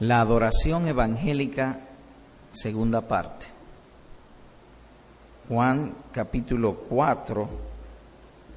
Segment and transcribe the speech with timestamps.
[0.00, 1.80] La adoración evangélica,
[2.52, 3.46] segunda parte.
[5.48, 7.48] Juan capítulo 4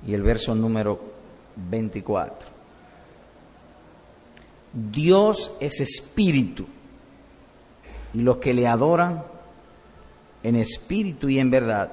[0.06, 1.00] y el verso número
[1.56, 2.48] 24.
[4.92, 6.68] Dios es espíritu
[8.14, 9.24] y los que le adoran
[10.44, 11.92] en espíritu y en verdad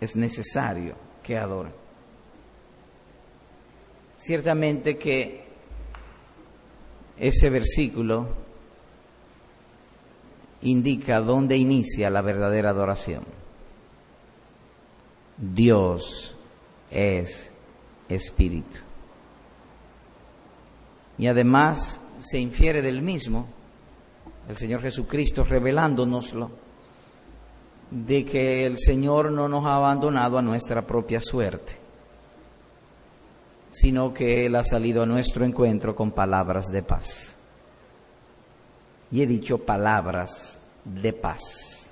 [0.00, 1.72] es necesario que adoren.
[4.16, 5.44] Ciertamente que
[7.16, 8.43] ese versículo
[10.64, 13.24] indica dónde inicia la verdadera adoración.
[15.36, 16.34] Dios
[16.90, 17.52] es
[18.08, 18.78] espíritu.
[21.18, 23.46] Y además se infiere del mismo,
[24.48, 26.50] el Señor Jesucristo revelándonoslo,
[27.90, 31.76] de que el Señor no nos ha abandonado a nuestra propia suerte,
[33.68, 37.33] sino que Él ha salido a nuestro encuentro con palabras de paz.
[39.14, 41.88] Y he dicho palabras de paz.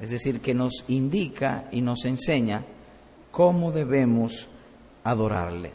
[0.00, 2.64] Es decir, que nos indica y nos enseña
[3.30, 4.48] cómo debemos
[5.04, 5.70] adorarle.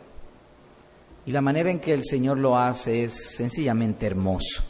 [1.25, 4.61] Y la manera en que el Señor lo hace es sencillamente hermoso.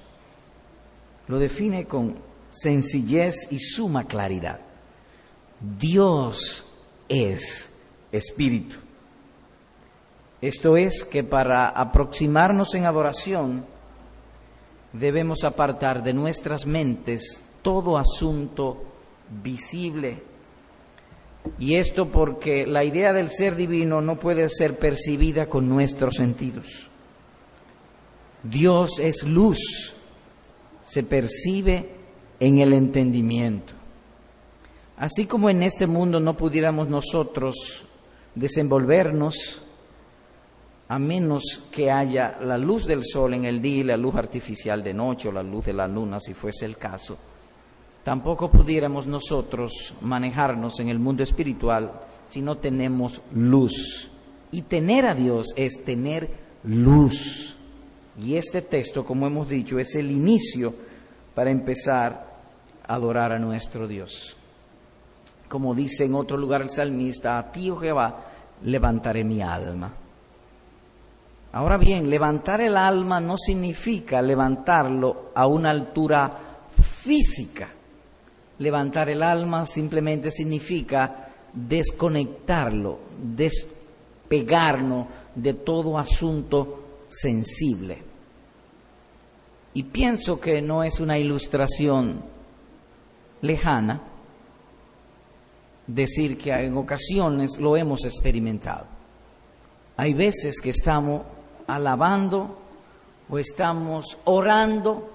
[1.25, 2.13] Lo define con
[2.49, 4.59] sencillez y suma claridad.
[5.79, 6.63] Dios
[7.07, 7.71] es
[8.11, 8.75] espíritu.
[10.41, 13.78] Esto es que para aproximarnos en adoración
[14.93, 18.83] debemos apartar de nuestras mentes todo asunto
[19.43, 20.23] visible.
[21.57, 26.89] Y esto porque la idea del ser divino no puede ser percibida con nuestros sentidos.
[28.43, 29.93] Dios es luz,
[30.83, 31.89] se percibe
[32.39, 33.73] en el entendimiento.
[34.97, 37.83] Así como en este mundo no pudiéramos nosotros
[38.35, 39.61] desenvolvernos
[40.89, 44.83] a menos que haya la luz del sol en el día y la luz artificial
[44.83, 47.15] de noche o la luz de la luna, si fuese el caso,
[48.03, 51.91] tampoco pudiéramos nosotros manejarnos en el mundo espiritual
[52.25, 54.09] si no tenemos luz.
[54.51, 56.27] Y tener a Dios es tener
[56.63, 57.55] luz.
[58.19, 60.73] Y este texto, como hemos dicho, es el inicio
[61.35, 62.29] para empezar
[62.89, 64.35] adorar a nuestro Dios.
[65.47, 68.25] Como dice en otro lugar el salmista, a ti, oh Jehová,
[68.63, 69.93] levantaré mi alma.
[71.51, 76.67] Ahora bien, levantar el alma no significa levantarlo a una altura
[77.01, 77.69] física.
[78.59, 82.99] Levantar el alma simplemente significa desconectarlo,
[83.35, 88.03] despegarnos de todo asunto sensible.
[89.73, 92.21] Y pienso que no es una ilustración
[93.41, 94.01] lejana
[95.87, 98.85] decir que en ocasiones lo hemos experimentado.
[99.97, 101.23] Hay veces que estamos
[101.69, 102.57] alabando
[103.29, 105.09] o estamos orando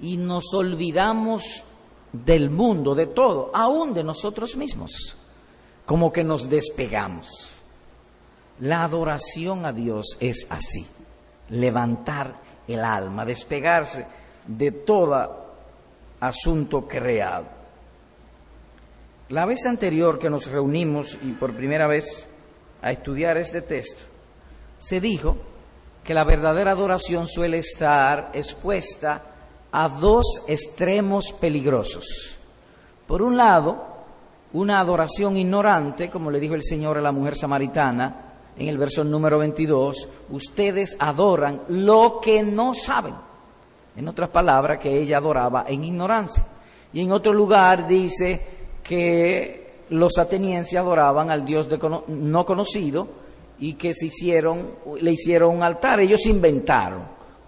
[0.00, 1.64] y nos olvidamos
[2.12, 5.16] del mundo, de todo, aún de nosotros mismos,
[5.86, 7.60] como que nos despegamos.
[8.60, 10.86] La adoración a Dios es así,
[11.48, 12.34] levantar
[12.66, 14.06] el alma, despegarse
[14.46, 15.46] de todo
[16.20, 17.46] asunto creado.
[19.28, 22.28] La vez anterior que nos reunimos y por primera vez
[22.80, 24.04] a estudiar este texto,
[24.78, 25.36] se dijo
[26.04, 29.22] que la verdadera adoración suele estar expuesta
[29.72, 32.36] a dos extremos peligrosos.
[33.06, 33.84] Por un lado,
[34.52, 38.24] una adoración ignorante, como le dijo el Señor a la mujer samaritana
[38.56, 43.14] en el verso número 22, ustedes adoran lo que no saben.
[43.96, 46.44] En otras palabras, que ella adoraba en ignorancia.
[46.92, 48.40] Y en otro lugar dice
[48.82, 51.68] que los atenienses adoraban al Dios
[52.08, 53.08] no conocido,
[53.60, 54.70] y que se hicieron,
[55.00, 56.00] le hicieron un altar.
[56.00, 57.02] Ellos inventaron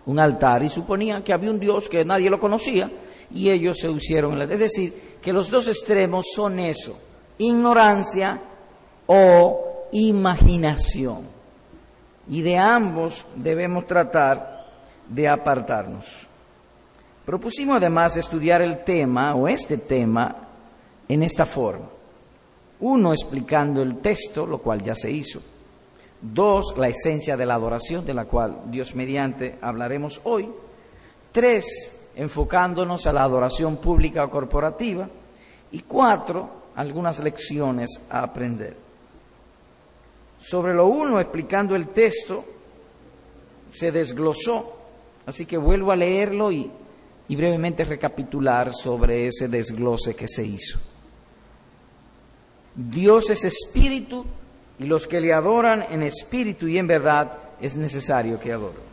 [0.06, 2.90] un altar y suponían que había un Dios que nadie lo conocía
[3.32, 4.40] y ellos se hicieron.
[4.42, 6.98] Es decir, que los dos extremos son eso,
[7.38, 8.40] ignorancia
[9.06, 11.22] o imaginación.
[12.28, 14.66] Y de ambos debemos tratar
[15.08, 16.26] de apartarnos.
[17.24, 20.48] Propusimos además estudiar el tema o este tema
[21.08, 21.86] en esta forma.
[22.80, 25.40] Uno explicando el texto, lo cual ya se hizo.
[26.22, 30.50] Dos, la esencia de la adoración, de la cual Dios mediante hablaremos hoy.
[31.32, 35.08] Tres, enfocándonos a la adoración pública o corporativa.
[35.72, 38.76] Y cuatro, algunas lecciones a aprender.
[40.38, 42.44] Sobre lo uno, explicando el texto,
[43.72, 44.76] se desglosó,
[45.26, 46.70] así que vuelvo a leerlo y,
[47.28, 50.78] y brevemente recapitular sobre ese desglose que se hizo.
[52.74, 54.24] Dios es espíritu
[54.80, 58.90] y los que le adoran en espíritu y en verdad es necesario que adoren.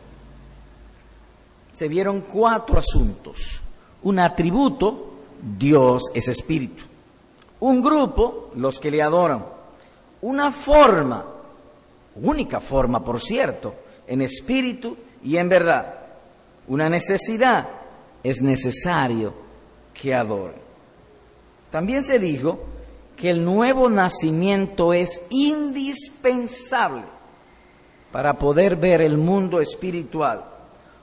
[1.72, 3.62] se vieron cuatro asuntos.
[4.02, 5.14] Un atributo,
[5.56, 6.84] Dios es espíritu.
[7.60, 9.46] Un grupo, los que le adoran.
[10.22, 11.24] Una forma,
[12.16, 13.74] única forma, por cierto,
[14.06, 15.94] en espíritu y en verdad.
[16.66, 17.68] Una necesidad,
[18.22, 19.32] es necesario
[19.94, 20.60] que adoren.
[21.70, 22.58] También se dijo
[23.18, 27.02] que el nuevo nacimiento es indispensable
[28.12, 30.44] para poder ver el mundo espiritual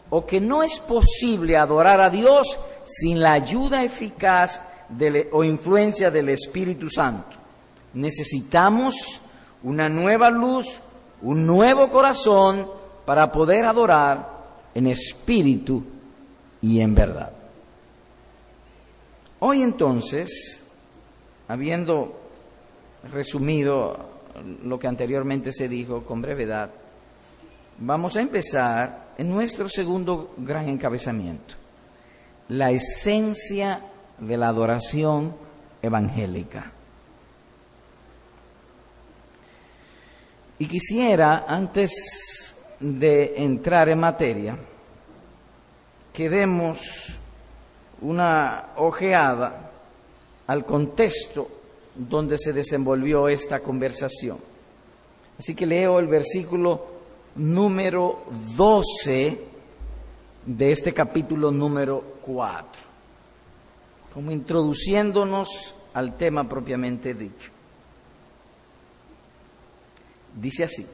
[0.09, 4.61] o que no es posible adorar a Dios sin la ayuda eficaz
[5.31, 7.37] o influencia del Espíritu Santo.
[7.93, 9.19] Necesitamos
[9.63, 10.79] una nueva luz,
[11.21, 12.69] un nuevo corazón
[13.05, 14.29] para poder adorar
[14.73, 15.83] en espíritu
[16.61, 17.31] y en verdad.
[19.39, 20.64] Hoy entonces,
[21.47, 22.19] habiendo
[23.11, 24.09] resumido
[24.63, 26.71] lo que anteriormente se dijo con brevedad,
[27.79, 31.55] vamos a empezar en nuestro segundo gran encabezamiento,
[32.49, 33.81] la esencia
[34.19, 35.35] de la adoración
[35.81, 36.71] evangélica.
[40.57, 44.57] Y quisiera, antes de entrar en materia,
[46.13, 47.17] que demos
[48.01, 49.64] una ojeada
[50.47, 51.47] al contexto
[51.95, 54.37] donde se desenvolvió esta conversación.
[55.37, 56.85] Así que leo el versículo
[57.35, 58.23] número
[58.55, 59.39] 12
[60.45, 62.81] de este capítulo número 4,
[64.13, 67.51] como introduciéndonos al tema propiamente dicho.
[70.35, 70.85] Dice así,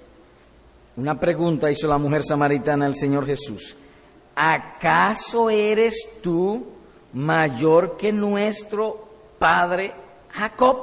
[0.96, 3.76] una pregunta hizo la mujer samaritana al Señor Jesús,
[4.36, 6.66] ¿acaso eres tú
[7.14, 9.11] mayor que nuestro
[9.42, 9.92] padre
[10.30, 10.78] Jacob?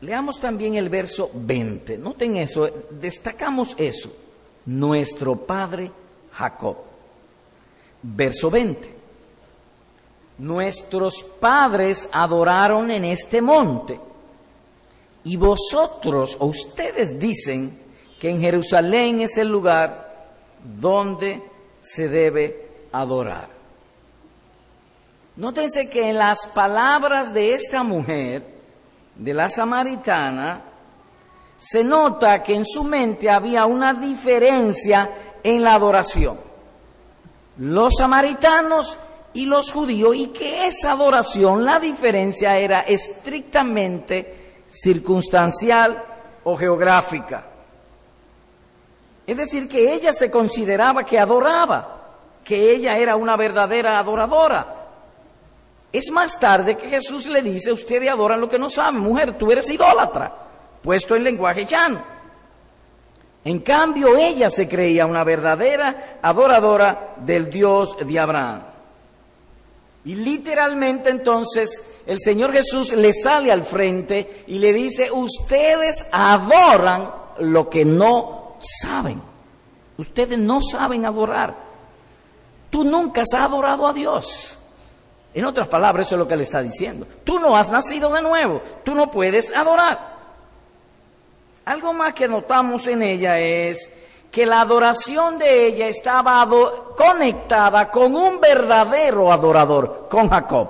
[0.00, 1.98] Leamos también el verso 20.
[1.98, 4.12] Noten eso, destacamos eso.
[4.64, 5.90] Nuestro padre
[6.32, 6.76] Jacob.
[8.02, 8.94] Verso 20.
[10.38, 14.00] Nuestros padres adoraron en este monte.
[15.24, 17.76] Y vosotros o ustedes dicen
[18.20, 20.30] que en Jerusalén es el lugar
[20.80, 21.42] donde
[21.80, 23.59] se debe adorar.
[25.40, 28.44] Nótense que en las palabras de esta mujer,
[29.16, 30.62] de la samaritana,
[31.56, 35.10] se nota que en su mente había una diferencia
[35.42, 36.38] en la adoración.
[37.56, 38.98] Los samaritanos
[39.32, 46.04] y los judíos, y que esa adoración, la diferencia era estrictamente circunstancial
[46.44, 47.46] o geográfica.
[49.26, 54.79] Es decir, que ella se consideraba que adoraba, que ella era una verdadera adoradora,
[55.92, 59.50] es más tarde que Jesús le dice, ustedes adoran lo que no saben, mujer, tú
[59.50, 60.32] eres idólatra,
[60.82, 62.02] puesto en lenguaje llano.
[63.44, 68.62] En cambio, ella se creía una verdadera adoradora del Dios de Abraham.
[70.04, 77.10] Y literalmente entonces el Señor Jesús le sale al frente y le dice, ustedes adoran
[77.38, 79.20] lo que no saben.
[79.98, 81.56] Ustedes no saben adorar.
[82.70, 84.59] Tú nunca has adorado a Dios.
[85.32, 87.06] En otras palabras, eso es lo que le está diciendo.
[87.24, 90.18] Tú no has nacido de nuevo, tú no puedes adorar.
[91.64, 93.90] Algo más que notamos en ella es
[94.30, 96.48] que la adoración de ella estaba
[96.96, 100.68] conectada con un verdadero adorador, con Jacob.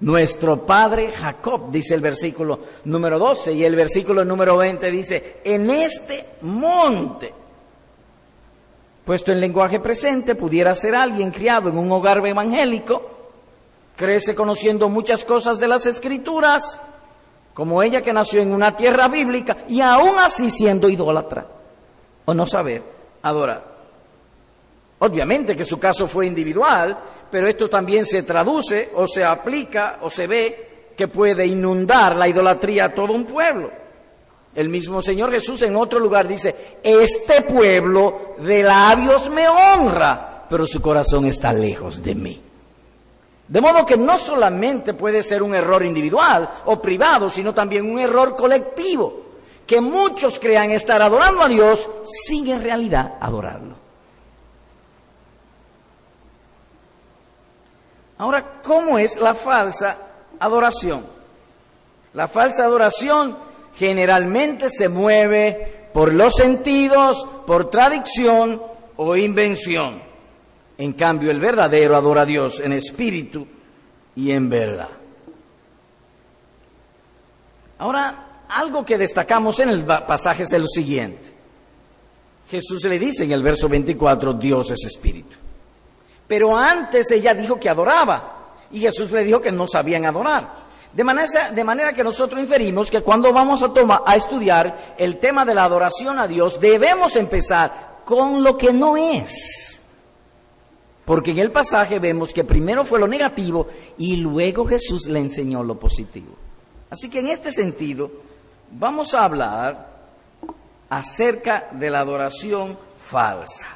[0.00, 5.70] Nuestro padre Jacob, dice el versículo número 12, y el versículo número 20 dice, en
[5.70, 7.34] este monte,
[9.04, 13.17] puesto en lenguaje presente, pudiera ser alguien criado en un hogar evangélico,
[13.98, 16.80] crece conociendo muchas cosas de las escrituras,
[17.52, 21.44] como ella que nació en una tierra bíblica y aún así siendo idólatra,
[22.24, 22.80] o no saber
[23.22, 23.76] adorar.
[25.00, 26.96] Obviamente que su caso fue individual,
[27.28, 32.28] pero esto también se traduce o se aplica o se ve que puede inundar la
[32.28, 33.70] idolatría a todo un pueblo.
[34.54, 40.66] El mismo Señor Jesús en otro lugar dice, este pueblo de labios me honra, pero
[40.66, 42.47] su corazón está lejos de mí.
[43.48, 47.98] De modo que no solamente puede ser un error individual o privado, sino también un
[47.98, 49.22] error colectivo,
[49.66, 51.88] que muchos crean estar adorando a Dios
[52.26, 53.76] sin en realidad adorarlo.
[58.18, 59.96] Ahora, ¿cómo es la falsa
[60.38, 61.06] adoración?
[62.14, 63.38] La falsa adoración
[63.74, 68.60] generalmente se mueve por los sentidos, por tradición
[68.96, 70.07] o invención.
[70.78, 73.46] En cambio, el verdadero adora a Dios en espíritu
[74.14, 74.88] y en verdad.
[77.78, 81.32] Ahora, algo que destacamos en el pasaje es lo siguiente.
[82.48, 85.36] Jesús le dice en el verso 24, Dios es espíritu.
[86.26, 90.68] Pero antes ella dijo que adoraba y Jesús le dijo que no sabían adorar.
[90.92, 95.18] De manera, de manera, que nosotros inferimos que cuando vamos a, tomar, a estudiar el
[95.18, 99.77] tema de la adoración a Dios, debemos empezar con lo que no es.
[101.08, 105.62] Porque en el pasaje vemos que primero fue lo negativo y luego Jesús le enseñó
[105.62, 106.36] lo positivo.
[106.90, 108.10] Así que en este sentido,
[108.72, 109.88] vamos a hablar
[110.90, 113.68] acerca de la adoración falsa.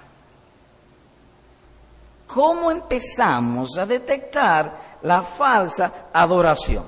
[2.27, 6.85] ¿Cómo empezamos a detectar la falsa adoración?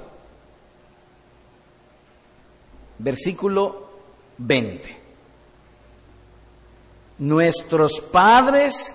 [2.98, 3.88] Versículo
[4.36, 5.02] 20.
[7.16, 8.94] Nuestros padres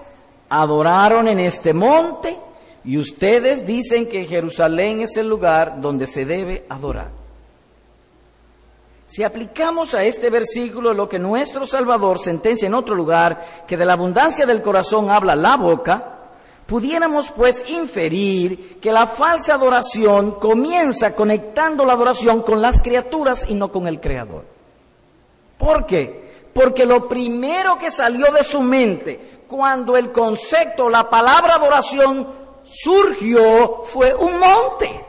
[0.50, 2.40] adoraron en este monte
[2.84, 7.12] y ustedes dicen que Jerusalén es el lugar donde se debe adorar.
[9.06, 13.86] Si aplicamos a este versículo lo que nuestro Salvador sentencia en otro lugar, que de
[13.86, 16.20] la abundancia del corazón habla la boca,
[16.68, 23.56] pudiéramos pues inferir que la falsa adoración comienza conectando la adoración con las criaturas y
[23.56, 24.46] no con el Creador.
[25.58, 26.30] ¿Por qué?
[26.54, 32.28] Porque lo primero que salió de su mente cuando el concepto, la palabra adoración
[32.64, 35.06] surgió fue un monte.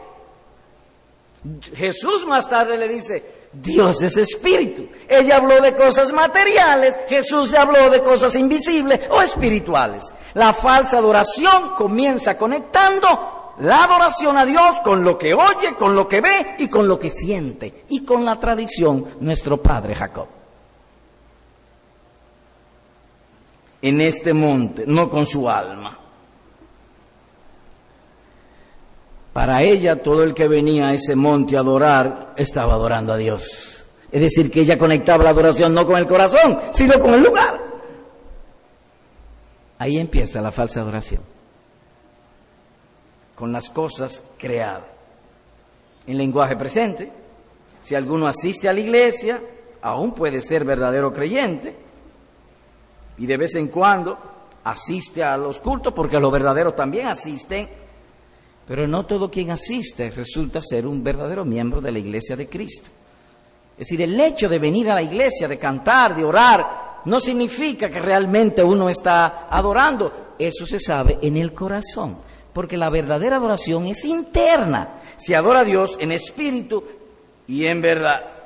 [1.74, 4.88] Jesús más tarde le dice, Dios es espíritu.
[5.06, 10.14] Ella habló de cosas materiales, Jesús habló de cosas invisibles o espirituales.
[10.34, 16.08] La falsa adoración comienza conectando la adoración a Dios con lo que oye, con lo
[16.08, 20.39] que ve y con lo que siente y con la tradición nuestro padre Jacob.
[23.82, 25.98] En este monte, no con su alma.
[29.32, 33.86] Para ella todo el que venía a ese monte a adorar estaba adorando a Dios.
[34.10, 37.60] Es decir, que ella conectaba la adoración no con el corazón, sino con el lugar.
[39.78, 41.22] Ahí empieza la falsa adoración.
[43.36, 44.82] Con las cosas creadas.
[46.06, 47.10] En lenguaje presente,
[47.80, 49.40] si alguno asiste a la iglesia,
[49.80, 51.76] aún puede ser verdadero creyente,
[53.20, 54.18] y de vez en cuando
[54.64, 57.68] asiste a los cultos, porque los verdaderos también asisten,
[58.66, 62.90] pero no todo quien asiste resulta ser un verdadero miembro de la iglesia de Cristo.
[63.72, 67.90] Es decir, el hecho de venir a la iglesia, de cantar, de orar, no significa
[67.90, 70.34] que realmente uno está adorando.
[70.38, 72.16] Eso se sabe en el corazón,
[72.54, 74.96] porque la verdadera adoración es interna.
[75.18, 76.84] Se adora a Dios en espíritu
[77.46, 78.39] y en verdad.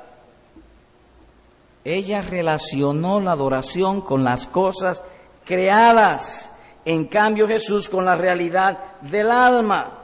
[1.85, 5.03] Ella relacionó la adoración con las cosas
[5.45, 6.51] creadas,
[6.83, 9.99] en cambio Jesús con la realidad del alma.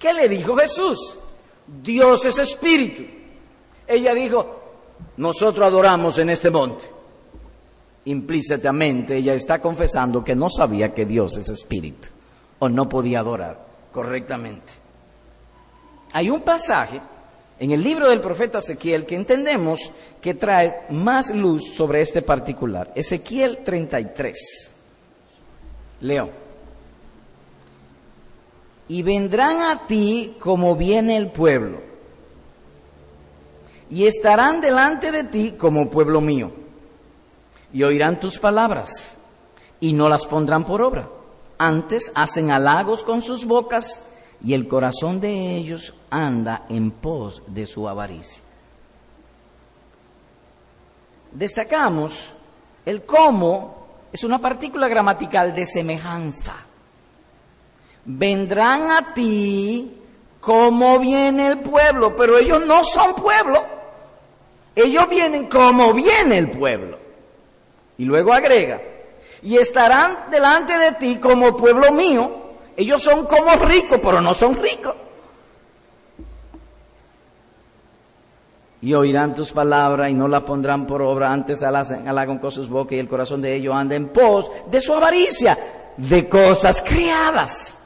[0.00, 1.16] ¿Qué le dijo Jesús?
[1.64, 3.04] Dios es espíritu.
[3.86, 4.62] Ella dijo,
[5.16, 6.90] nosotros adoramos en este monte.
[8.06, 12.08] Implícitamente ella está confesando que no sabía que Dios es espíritu
[12.58, 14.72] o no podía adorar correctamente.
[16.12, 17.00] Hay un pasaje
[17.62, 22.90] en el libro del profeta Ezequiel que entendemos que trae más luz sobre este particular.
[22.96, 24.70] Ezequiel 33.
[26.00, 26.42] Leo
[28.88, 31.80] y vendrán a ti como viene el pueblo,
[33.88, 36.52] y estarán delante de ti como pueblo mío,
[37.72, 39.16] y oirán tus palabras,
[39.80, 41.08] y no las pondrán por obra.
[41.58, 44.00] Antes hacen halagos con sus bocas,
[44.44, 48.42] y el corazón de ellos anda en pos de su avaricia.
[51.30, 52.32] Destacamos
[52.84, 56.66] el cómo es una partícula gramatical de semejanza
[58.04, 59.98] vendrán a ti
[60.40, 63.64] como viene el pueblo, pero ellos no son pueblo,
[64.74, 66.98] ellos vienen como viene el pueblo.
[67.96, 68.80] Y luego agrega,
[69.42, 72.41] y estarán delante de ti como pueblo mío,
[72.76, 74.96] ellos son como ricos, pero no son ricos.
[78.80, 82.94] Y oirán tus palabras y no las pondrán por obra, antes halagan con sus bocas
[82.94, 85.56] y el corazón de ellos anda en pos de su avaricia,
[85.96, 87.76] de cosas criadas.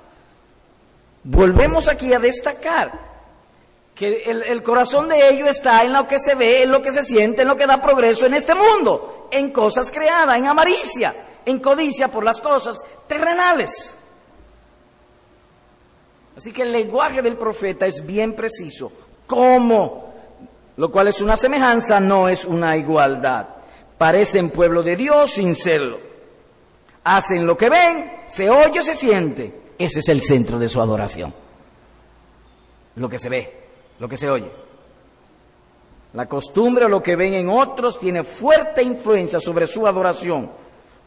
[1.22, 3.06] Volvemos aquí a destacar
[3.96, 7.02] que el, corazón de ellos está en lo que se ve, en lo que se
[7.02, 11.14] siente, en lo que da progreso en este mundo, en cosas creadas, en amaricia,
[11.44, 12.76] en codicia por las cosas
[13.08, 13.95] terrenales.
[16.36, 18.92] Así que el lenguaje del profeta es bien preciso.
[19.26, 20.12] ¿Cómo?
[20.76, 23.48] Lo cual es una semejanza, no es una igualdad.
[23.96, 25.98] Parecen pueblo de Dios sin serlo.
[27.04, 31.34] Hacen lo que ven, se oye, se siente ese es el centro de su adoración.
[32.96, 34.50] Lo que se ve, lo que se oye.
[36.14, 40.50] La costumbre lo que ven en otros tiene fuerte influencia sobre su adoración.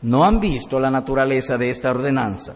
[0.04, 2.54] No han visto la naturaleza de esta ordenanza.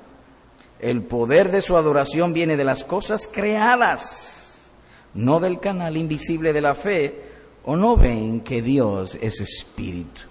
[0.83, 4.73] El poder de su adoración viene de las cosas creadas,
[5.13, 7.23] no del canal invisible de la fe,
[7.63, 10.23] o no ven que Dios es espíritu.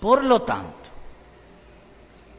[0.00, 0.90] Por lo tanto,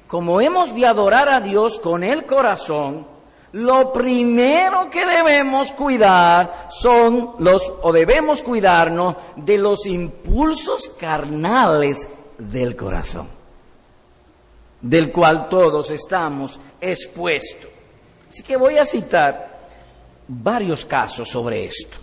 [0.07, 3.05] como hemos de adorar a Dios con el corazón,
[3.51, 12.07] lo primero que debemos cuidar son los, o debemos cuidarnos de los impulsos carnales
[12.37, 13.27] del corazón,
[14.83, 17.69] del cual todos estamos expuestos.
[18.29, 19.67] Así que voy a citar
[20.27, 21.97] varios casos sobre esto.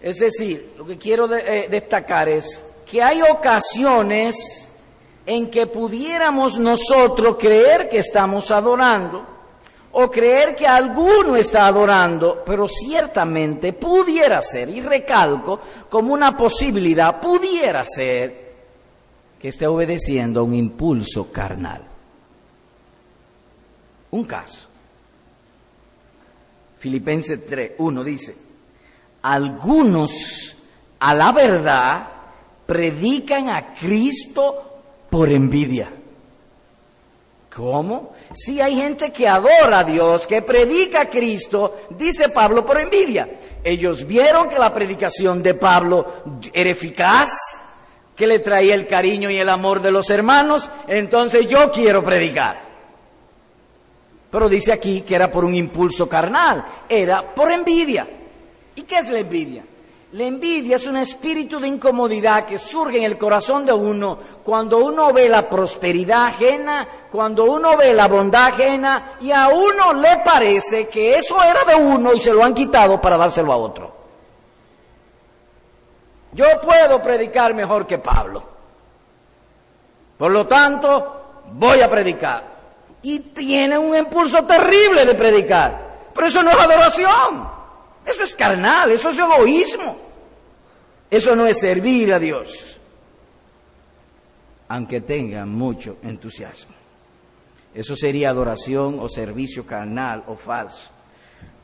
[0.00, 4.68] Es decir, lo que quiero eh, destacar es que hay ocasiones
[5.26, 9.26] en que pudiéramos nosotros creer que estamos adorando
[9.92, 17.20] o creer que alguno está adorando, pero ciertamente pudiera ser, y recalco como una posibilidad,
[17.20, 18.47] pudiera ser
[19.38, 21.82] que esté obedeciendo a un impulso carnal.
[24.10, 24.66] Un caso.
[26.78, 28.36] Filipenses 3, 1 dice,
[29.22, 30.56] algunos
[31.00, 32.08] a la verdad
[32.66, 34.80] predican a Cristo
[35.10, 35.92] por envidia.
[37.54, 38.12] ¿Cómo?
[38.32, 43.28] Si hay gente que adora a Dios, que predica a Cristo, dice Pablo, por envidia.
[43.64, 46.06] Ellos vieron que la predicación de Pablo
[46.52, 47.32] era eficaz,
[48.18, 52.60] que le traía el cariño y el amor de los hermanos, entonces yo quiero predicar.
[54.28, 58.08] Pero dice aquí que era por un impulso carnal, era por envidia.
[58.74, 59.64] ¿Y qué es la envidia?
[60.12, 64.78] La envidia es un espíritu de incomodidad que surge en el corazón de uno cuando
[64.78, 70.16] uno ve la prosperidad ajena, cuando uno ve la bondad ajena y a uno le
[70.24, 73.97] parece que eso era de uno y se lo han quitado para dárselo a otro.
[76.38, 78.44] Yo puedo predicar mejor que Pablo.
[80.16, 82.44] Por lo tanto, voy a predicar.
[83.02, 86.10] Y tiene un impulso terrible de predicar.
[86.14, 87.50] Pero eso no es adoración.
[88.06, 89.98] Eso es carnal, eso es egoísmo.
[91.10, 92.78] Eso no es servir a Dios,
[94.68, 96.74] aunque tenga mucho entusiasmo.
[97.74, 100.90] Eso sería adoración o servicio carnal o falso.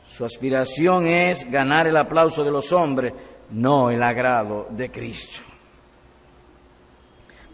[0.08, 3.12] Su aspiración es ganar el aplauso de los hombres,
[3.50, 5.40] no el agrado de Cristo.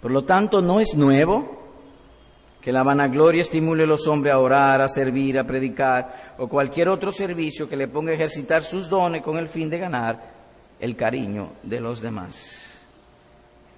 [0.00, 1.58] Por lo tanto, no es nuevo
[2.60, 6.88] que la vanagloria estimule a los hombres a orar, a servir, a predicar o cualquier
[6.88, 10.40] otro servicio que le ponga a ejercitar sus dones con el fin de ganar
[10.78, 12.66] el cariño de los demás.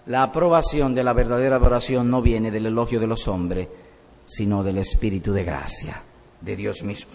[0.06, 3.68] La aprobación de la verdadera adoración no viene del elogio de los hombres,
[4.26, 6.02] sino del Espíritu de gracia
[6.40, 7.12] de Dios mismo.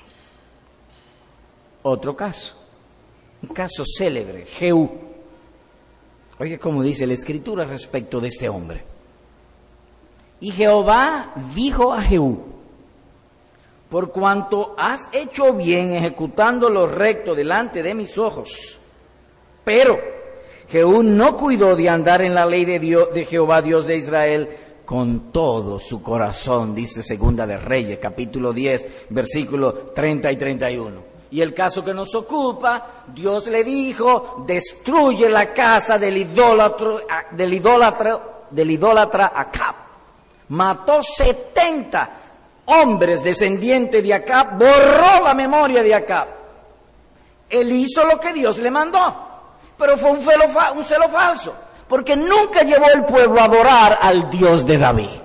[1.83, 2.55] Otro caso,
[3.43, 4.89] un caso célebre, Jehú.
[6.39, 8.83] Oye, como dice la Escritura respecto de este hombre.
[10.39, 12.39] Y Jehová dijo a Jehú,
[13.89, 18.77] por cuanto has hecho bien ejecutando lo recto delante de mis ojos,
[19.63, 19.99] pero
[20.69, 24.49] Jehú no cuidó de andar en la ley de, Dios, de Jehová Dios de Israel
[24.85, 31.06] con todo su corazón, dice Segunda de Reyes, capítulo 10, versículo 30 y 31.
[31.31, 37.53] Y el caso que nos ocupa, Dios le dijo, destruye la casa del idólatra, del
[37.53, 39.87] idólatra, del idólatra Acab
[40.49, 42.09] mató 70
[42.65, 46.27] hombres descendientes de Acab, borró la memoria de Acab.
[47.49, 49.15] Él hizo lo que Dios le mandó,
[49.77, 51.53] pero fue un celo, un celo falso,
[51.87, 55.17] porque nunca llevó el pueblo a adorar al Dios de David,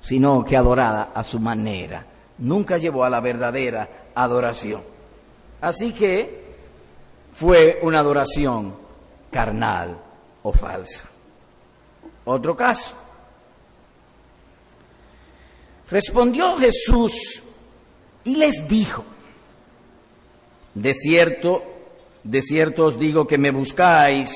[0.00, 2.06] sino que adorara a su manera.
[2.38, 4.82] Nunca llevó a la verdadera adoración.
[5.60, 6.42] Así que
[7.32, 8.74] fue una adoración
[9.30, 9.98] carnal
[10.42, 11.04] o falsa.
[12.24, 12.94] Otro caso.
[15.90, 17.42] Respondió Jesús
[18.24, 19.04] y les dijo,
[20.74, 21.62] de cierto,
[22.22, 24.32] de cierto os digo que me buscáis,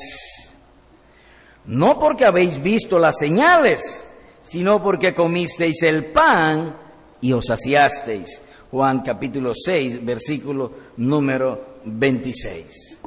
[1.64, 4.04] no porque habéis visto las señales,
[4.42, 6.76] sino porque comisteis el pan
[7.20, 8.40] y os saciasteis.
[8.70, 13.00] Juan capítulo 6, versículo número 26.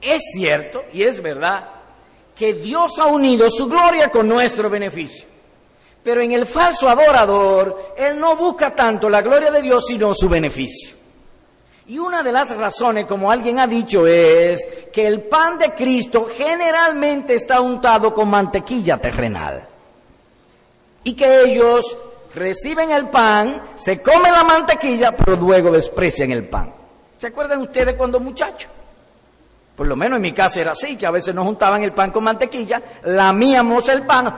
[0.00, 1.68] Es cierto y es verdad
[2.36, 5.26] que Dios ha unido su gloria con nuestro beneficio.
[6.02, 10.28] Pero en el falso adorador, él no busca tanto la gloria de Dios, sino su
[10.28, 10.94] beneficio.
[11.86, 16.26] Y una de las razones, como alguien ha dicho, es que el pan de Cristo
[16.34, 19.66] generalmente está untado con mantequilla terrenal.
[21.04, 21.96] Y que ellos
[22.34, 26.74] reciben el pan, se comen la mantequilla, pero luego desprecian el pan.
[27.16, 28.70] ¿Se acuerdan ustedes cuando muchachos?
[29.76, 32.10] Por lo menos en mi casa era así, que a veces nos juntaban el pan
[32.10, 34.34] con mantequilla, lamíamos el pan,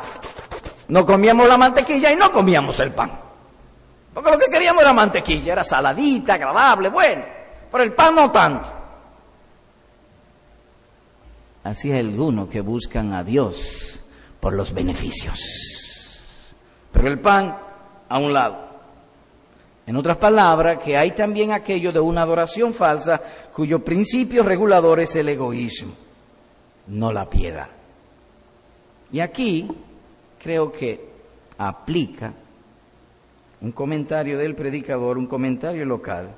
[0.89, 3.21] no comíamos la mantequilla y no comíamos el pan.
[4.15, 7.23] Porque lo que queríamos era mantequilla, era saladita, agradable, bueno,
[7.71, 8.73] pero el pan no tanto.
[11.65, 14.01] Así hay algunos que buscan a Dios
[14.41, 15.41] por los beneficios.
[16.93, 17.59] Pero el pan
[18.09, 18.67] a un lado.
[19.87, 25.15] En otras palabras, que hay también aquello de una adoración falsa cuyo principio regulador es
[25.15, 25.93] el egoísmo,
[26.89, 27.69] no la piedad.
[29.13, 29.69] Y aquí
[30.43, 31.09] creo que
[31.59, 32.35] aplica
[33.61, 36.35] un comentario del predicador, un comentario local,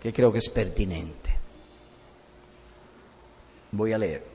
[0.00, 1.30] que creo que es pertinente.
[3.72, 4.26] Voy a leer.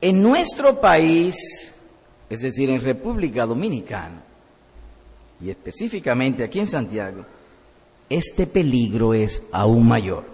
[0.00, 1.74] En nuestro país,
[2.28, 4.25] es decir, en República Dominicana,
[5.40, 7.24] y específicamente aquí en Santiago,
[8.08, 10.24] este peligro es aún mayor.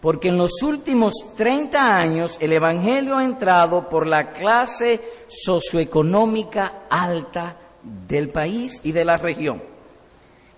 [0.00, 7.56] Porque en los últimos 30 años el Evangelio ha entrado por la clase socioeconómica alta
[7.82, 9.62] del país y de la región.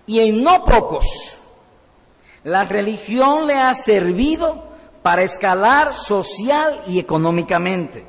[0.05, 1.37] Y en no pocos,
[2.43, 4.63] la religión le ha servido
[5.01, 8.05] para escalar social y económicamente.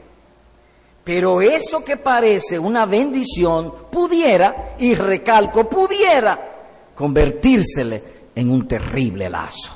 [1.02, 6.50] Pero eso que parece una bendición pudiera, y recalco, pudiera
[7.00, 8.02] convertírsele
[8.34, 9.72] en un terrible lazo.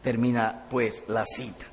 [0.00, 1.66] Termina pues la cita.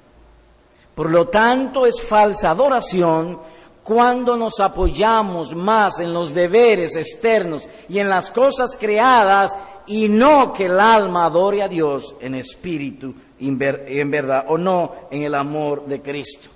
[0.95, 3.39] Por lo tanto, es falsa adoración
[3.83, 10.51] cuando nos apoyamos más en los deberes externos y en las cosas creadas y no
[10.53, 15.85] que el alma adore a Dios en espíritu en verdad, o no en el amor
[15.85, 16.49] de Cristo.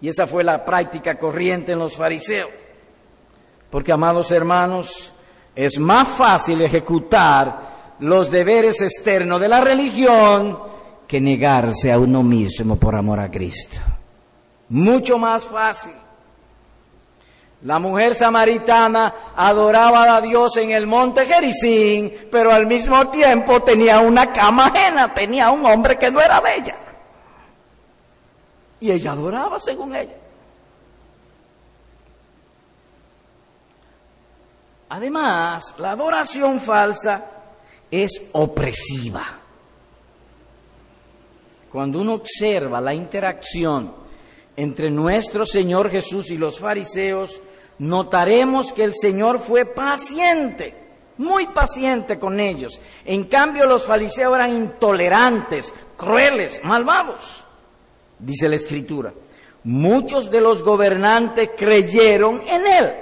[0.00, 2.50] Y esa fue la práctica corriente en los fariseos.
[3.70, 5.12] Porque, amados hermanos,
[5.54, 10.58] es más fácil ejecutar los deberes externos de la religión
[11.06, 13.78] que negarse a uno mismo por amor a Cristo.
[14.68, 15.92] Mucho más fácil.
[17.62, 24.00] La mujer samaritana adoraba a Dios en el monte Gerizim, pero al mismo tiempo tenía
[24.00, 26.76] una cama ajena, tenía un hombre que no era de ella.
[28.80, 30.16] Y ella adoraba según ella.
[34.88, 37.24] Además, la adoración falsa
[37.90, 39.24] es opresiva.
[41.70, 43.92] Cuando uno observa la interacción
[44.56, 47.40] entre nuestro Señor Jesús y los fariseos,
[47.78, 50.74] notaremos que el Señor fue paciente,
[51.18, 52.80] muy paciente con ellos.
[53.04, 57.43] En cambio, los fariseos eran intolerantes, crueles, malvados,
[58.24, 59.12] dice la Escritura.
[59.64, 62.94] Muchos de los gobernantes creyeron en Él.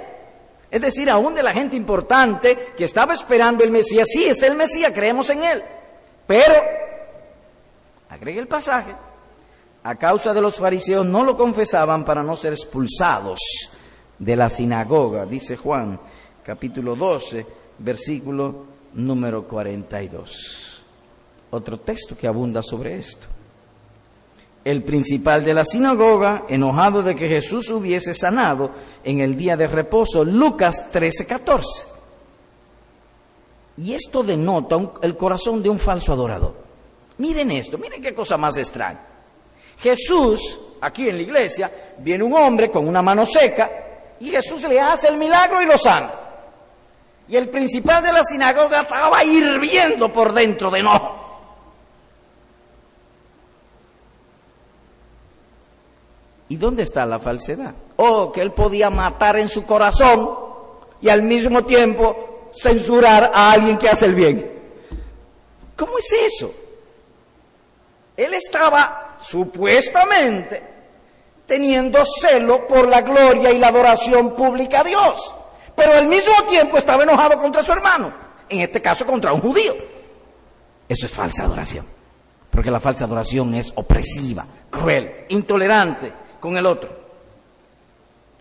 [0.71, 4.55] Es decir, aún de la gente importante que estaba esperando el Mesías, sí, está el
[4.55, 5.63] Mesías, creemos en Él.
[6.25, 6.55] Pero,
[8.09, 8.95] agregue el pasaje,
[9.83, 13.39] a causa de los fariseos no lo confesaban para no ser expulsados
[14.17, 15.99] de la sinagoga, dice Juan
[16.43, 17.45] capítulo 12,
[17.79, 20.83] versículo número 42.
[21.51, 23.27] Otro texto que abunda sobre esto.
[24.63, 28.71] El principal de la sinagoga, enojado de que Jesús hubiese sanado
[29.03, 31.85] en el día de reposo, Lucas 13, 14.
[33.77, 36.55] Y esto denota el corazón de un falso adorador.
[37.17, 39.01] Miren esto, miren qué cosa más extraña.
[39.79, 43.69] Jesús, aquí en la iglesia, viene un hombre con una mano seca,
[44.19, 46.13] y Jesús le hace el milagro y lo sana.
[47.27, 51.22] Y el principal de la sinagoga estaba hirviendo por dentro de no.
[56.53, 57.73] ¿Y dónde está la falsedad?
[57.95, 60.37] Oh, que él podía matar en su corazón
[61.01, 64.51] y al mismo tiempo censurar a alguien que hace el bien.
[65.75, 66.53] ¿Cómo es eso?
[68.15, 70.61] Él estaba supuestamente
[71.47, 75.33] teniendo celo por la gloria y la adoración pública a Dios.
[75.75, 78.13] Pero al mismo tiempo estaba enojado contra su hermano,
[78.47, 79.73] en este caso contra un judío.
[80.87, 81.87] Eso es falsa adoración,
[82.51, 86.89] porque la falsa adoración es opresiva, cruel, intolerante con el otro.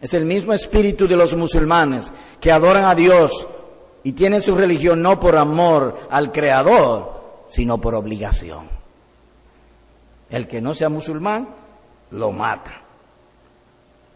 [0.01, 3.47] Es el mismo espíritu de los musulmanes que adoran a Dios
[4.03, 8.69] y tienen su religión no por amor al Creador, sino por obligación.
[10.29, 11.49] El que no sea musulmán,
[12.11, 12.83] lo mata.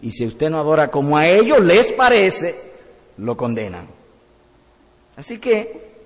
[0.01, 2.61] Y si usted no adora como a ellos les parece,
[3.18, 3.87] lo condenan.
[5.14, 6.03] Así que,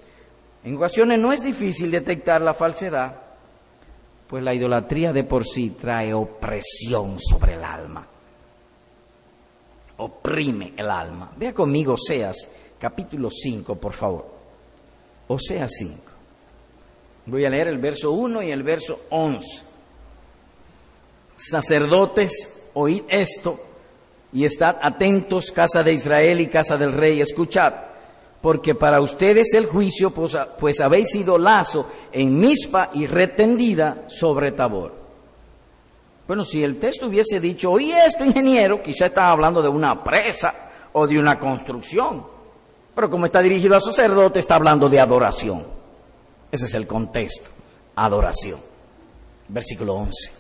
[0.65, 3.30] en ocasiones no es difícil detectar la falsedad,
[4.31, 8.07] pues la idolatría de por sí trae opresión sobre el alma.
[9.97, 11.33] Oprime el alma.
[11.37, 12.37] Vea conmigo Oseas,
[12.79, 14.27] capítulo 5, por favor.
[15.27, 16.01] Oseas 5.
[17.27, 19.63] Voy a leer el verso 1 y el verso 11.
[21.35, 23.59] Sacerdotes, oíd esto
[24.33, 27.75] y estad atentos, casa de Israel y casa del rey, escuchad,
[28.41, 34.53] porque para ustedes el juicio, pues, pues habéis sido lazo en mispa y retendida sobre
[34.53, 34.95] Tabor.
[36.27, 40.55] Bueno, si el texto hubiese dicho, oí esto, ingeniero, quizá estaba hablando de una presa
[40.93, 42.25] o de una construcción.
[42.95, 45.67] Pero como está dirigido a sacerdote, está hablando de adoración.
[46.51, 47.51] Ese es el contexto,
[47.97, 48.61] adoración.
[49.49, 50.33] Versículo 11.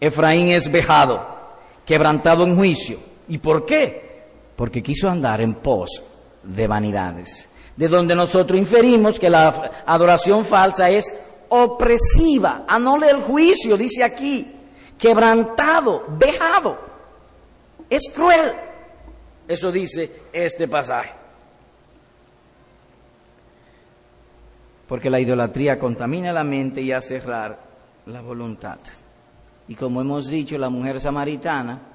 [0.00, 1.24] Efraín es vejado,
[1.86, 2.98] quebrantado en juicio.
[3.28, 4.09] ¿Y por qué?
[4.60, 6.02] Porque quiso andar en pos
[6.42, 7.48] de vanidades.
[7.78, 11.14] De donde nosotros inferimos que la adoración falsa es
[11.48, 14.54] opresiva, anole el juicio, dice aquí,
[14.98, 16.76] quebrantado, vejado.
[17.88, 18.52] Es cruel.
[19.48, 21.14] Eso dice este pasaje.
[24.86, 27.58] Porque la idolatría contamina la mente y hace errar
[28.04, 28.78] la voluntad.
[29.68, 31.89] Y como hemos dicho, la mujer samaritana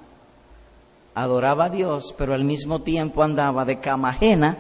[1.15, 4.57] adoraba a Dios, pero al mismo tiempo andaba de cama ajena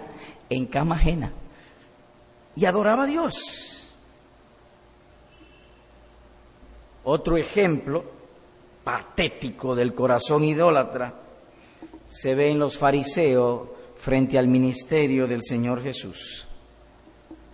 [0.49, 1.33] en cama ajena.
[2.55, 3.91] Y adoraba a Dios.
[7.03, 8.03] Otro ejemplo
[8.83, 11.13] patético del corazón idólatra
[12.05, 16.47] se ve en los fariseos frente al ministerio del Señor Jesús.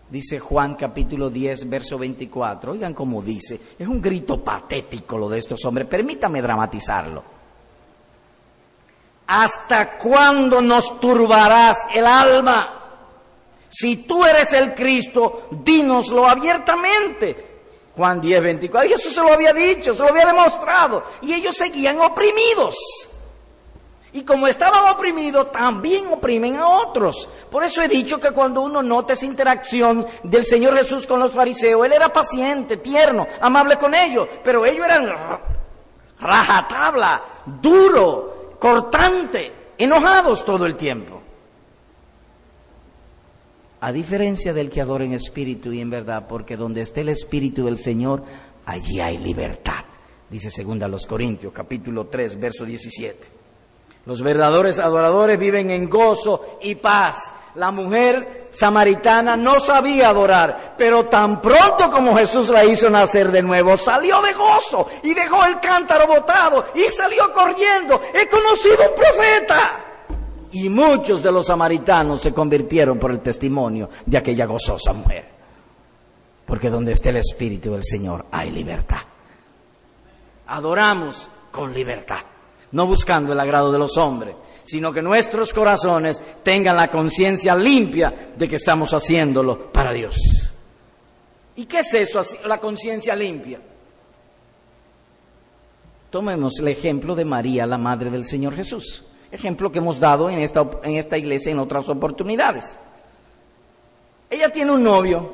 [0.10, 2.74] Dice Juan capítulo 10, verso 24.
[2.74, 3.60] Oigan cómo dice.
[3.80, 5.88] Es un grito patético lo de estos hombres.
[5.88, 7.41] Permítame dramatizarlo.
[9.34, 12.82] ¿Hasta cuándo nos turbarás el alma?
[13.70, 17.62] Si tú eres el Cristo, dínoslo abiertamente.
[17.96, 18.90] Juan 10, 24.
[18.90, 21.06] Y Jesús se lo había dicho, se lo había demostrado.
[21.22, 22.76] Y ellos seguían oprimidos.
[24.12, 27.30] Y como estaban oprimidos, también oprimen a otros.
[27.50, 31.34] Por eso he dicho que cuando uno nota esa interacción del Señor Jesús con los
[31.34, 35.10] fariseos, Él era paciente, tierno, amable con ellos, pero ellos eran
[36.20, 41.20] rajatabla, duro, cortante, enojados todo el tiempo.
[43.80, 47.66] A diferencia del que adora en espíritu y en verdad, porque donde esté el espíritu
[47.66, 48.24] del Señor,
[48.68, 49.86] allí hay libertad.
[50.30, 53.28] Dice segunda los Corintios, capítulo 3, verso 17.
[54.06, 57.34] Los verdaderos adoradores viven en gozo y paz.
[57.56, 63.42] La mujer samaritana no sabía adorar, pero tan pronto como Jesús la hizo nacer de
[63.42, 68.02] nuevo, salió de gozo y dejó el cántaro botado y salió corriendo.
[68.14, 69.86] He conocido un profeta
[70.52, 75.30] y muchos de los samaritanos se convirtieron por el testimonio de aquella gozosa mujer.
[76.46, 79.02] Porque donde esté el Espíritu del Señor hay libertad.
[80.48, 82.20] Adoramos con libertad,
[82.72, 84.36] no buscando el agrado de los hombres,
[84.72, 90.16] sino que nuestros corazones tengan la conciencia limpia de que estamos haciéndolo para Dios.
[91.56, 93.60] ¿Y qué es eso, la conciencia limpia?
[96.10, 100.40] Tomemos el ejemplo de María, la madre del Señor Jesús ejemplo que hemos dado en
[100.40, 102.78] esta, en esta iglesia en otras oportunidades.
[104.30, 105.34] Ella tiene un novio,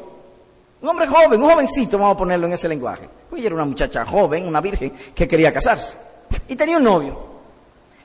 [0.81, 3.09] un hombre joven, un jovencito, vamos a ponerlo en ese lenguaje.
[3.35, 5.97] Ella era una muchacha joven, una virgen, que quería casarse.
[6.47, 7.36] Y tenía un novio.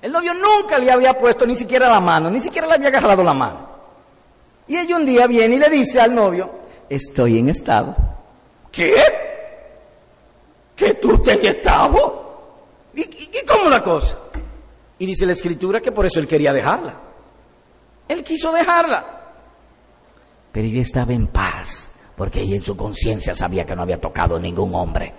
[0.02, 3.22] El novio nunca le había puesto ni siquiera la mano, ni siquiera le había agarrado
[3.22, 3.68] la mano.
[4.66, 6.50] Y ella un día viene y le dice al novio,
[6.88, 7.94] estoy en estado.
[8.72, 8.94] ¿Qué?
[10.74, 12.20] ¿Que tú te en estado?
[12.94, 14.18] ¿Y, y cómo la cosa?
[14.98, 16.94] Y dice la escritura que por eso él quería dejarla.
[18.08, 19.20] Él quiso dejarla.
[20.50, 24.38] Pero ella estaba en paz, porque ella en su conciencia sabía que no había tocado
[24.38, 25.14] ningún hombre,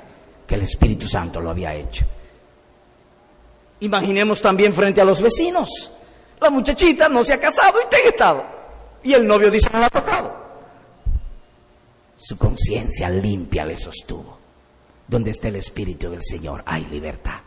[0.46, 2.06] que el Espíritu Santo lo había hecho.
[3.84, 5.70] Imaginemos también frente a los vecinos.
[6.40, 8.46] La muchachita no se ha casado y está en estado.
[9.04, 10.34] Y el novio dice no la ha tocado.
[12.16, 14.38] Su conciencia limpia le sostuvo.
[15.06, 17.42] Donde está el Espíritu del Señor hay libertad,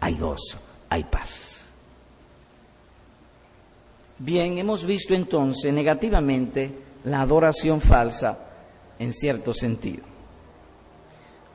[0.00, 1.70] hay gozo, hay paz.
[4.18, 8.40] Bien, hemos visto entonces negativamente la adoración falsa
[8.98, 10.02] en cierto sentido.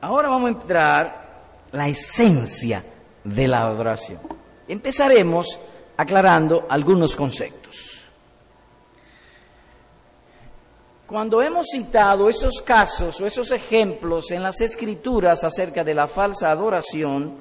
[0.00, 2.82] Ahora vamos a entrar la esencia
[3.24, 4.20] de la adoración.
[4.68, 5.58] Empezaremos
[5.96, 8.06] aclarando algunos conceptos.
[11.06, 16.50] Cuando hemos citado esos casos o esos ejemplos en las escrituras acerca de la falsa
[16.50, 17.36] adoración,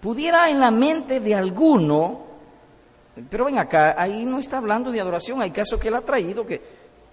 [0.00, 2.30] pudiera en la mente de alguno
[3.28, 6.46] pero ven acá, ahí no está hablando de adoración, hay casos que él ha traído
[6.46, 6.62] que,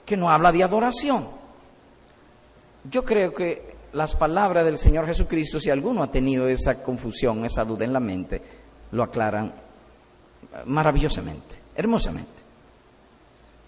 [0.06, 1.28] que no habla de adoración.
[2.90, 7.66] Yo creo que las palabras del Señor Jesucristo, si alguno ha tenido esa confusión, esa
[7.66, 8.40] duda en la mente,
[8.92, 9.52] lo aclaran
[10.66, 12.44] maravillosamente, hermosamente.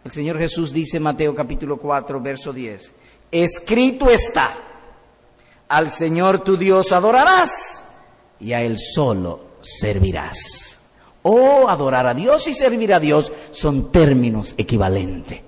[0.05, 2.93] El Señor Jesús dice en Mateo capítulo 4, verso 10,
[3.31, 4.55] escrito está,
[5.67, 7.83] al Señor tu Dios adorarás
[8.39, 10.77] y a Él solo servirás.
[11.23, 15.41] O adorar a Dios y servir a Dios son términos equivalentes.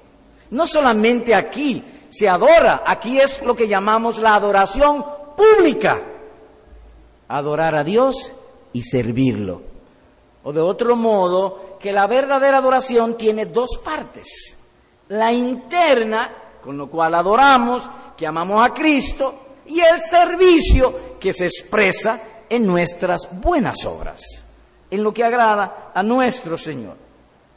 [0.49, 5.03] No solamente aquí se adora, aquí es lo que llamamos la adoración
[5.35, 6.03] pública.
[7.29, 8.33] Adorar a Dios
[8.73, 9.61] y servirlo.
[10.43, 14.57] O de otro modo, que la verdadera adoración tiene dos partes.
[15.07, 16.29] La interna,
[16.61, 19.35] con lo cual adoramos, que amamos a Cristo,
[19.67, 22.19] y el servicio que se expresa
[22.49, 24.21] en nuestras buenas obras,
[24.89, 26.97] en lo que agrada a nuestro Señor.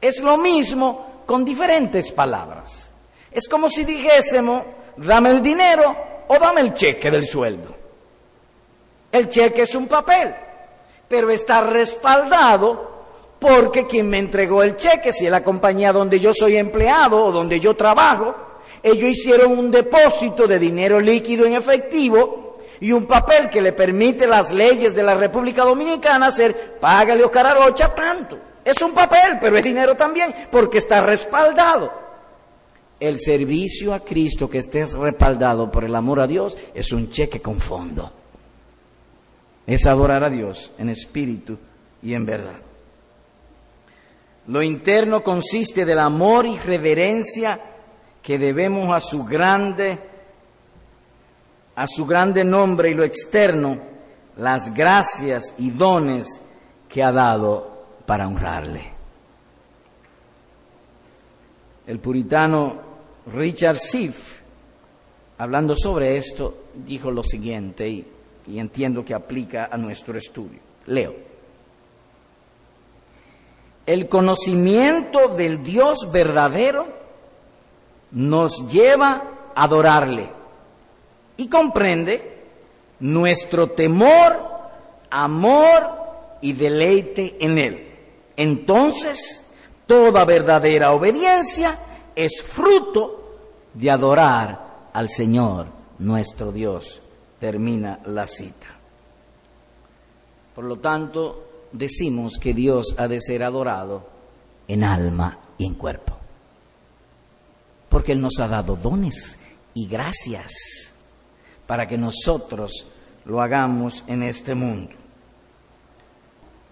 [0.01, 2.91] Es lo mismo con diferentes palabras.
[3.35, 4.63] Es como si dijésemos,
[4.97, 5.97] dame el dinero
[6.29, 7.75] o dame el cheque del sueldo.
[9.11, 10.33] El cheque es un papel,
[11.09, 12.95] pero está respaldado
[13.41, 17.33] porque quien me entregó el cheque, si es la compañía donde yo soy empleado o
[17.33, 18.37] donde yo trabajo,
[18.85, 24.29] ellos hicieron un depósito de dinero líquido en efectivo y un papel que le permite
[24.29, 28.39] las leyes de la República Dominicana hacer, págale Oscar Arocha tanto.
[28.65, 32.04] Es un papel, pero es dinero también, porque está respaldado.
[33.01, 37.41] El servicio a Cristo que esté respaldado por el amor a Dios es un cheque
[37.41, 38.13] con fondo
[39.67, 41.59] es adorar a Dios en espíritu
[42.03, 42.57] y en verdad.
[44.47, 47.59] Lo interno consiste del amor y reverencia
[48.23, 49.99] que debemos a su grande
[51.77, 53.81] a su grande nombre y lo externo
[54.37, 56.41] las gracias y dones
[56.89, 58.94] que ha dado para honrarle.
[61.87, 62.81] El puritano
[63.35, 64.41] Richard Siff,
[65.39, 68.07] hablando sobre esto, dijo lo siguiente, y
[68.47, 70.59] y entiendo que aplica a nuestro estudio.
[70.87, 71.15] Leo.
[73.87, 76.87] El conocimiento del Dios verdadero
[78.13, 80.29] nos lleva a adorarle
[81.37, 82.45] y comprende
[83.01, 84.41] nuestro temor,
[85.11, 87.89] amor y deleite en Él.
[88.37, 89.44] Entonces,
[89.87, 91.79] toda verdadera obediencia
[92.15, 93.37] es fruto
[93.73, 95.67] de adorar al Señor
[95.99, 97.01] nuestro Dios
[97.39, 98.69] termina la cita.
[100.55, 104.07] Por lo tanto, decimos que Dios ha de ser adorado
[104.69, 106.17] en alma y en cuerpo.
[107.89, 109.37] Porque Él nos ha dado dones
[109.75, 110.53] y gracias
[111.67, 112.87] para que nosotros
[113.25, 114.95] lo hagamos en este mundo.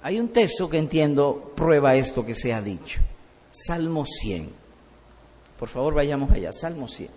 [0.03, 3.01] Hay un texto que entiendo prueba esto que se ha dicho.
[3.53, 4.51] Salmo 100.
[5.59, 6.53] Por favor, vayamos allá.
[6.53, 7.09] Salmo 100.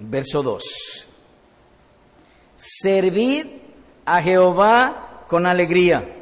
[0.00, 1.06] Verso 2.
[2.56, 3.46] Servid
[4.04, 6.16] a Jehová con alegría.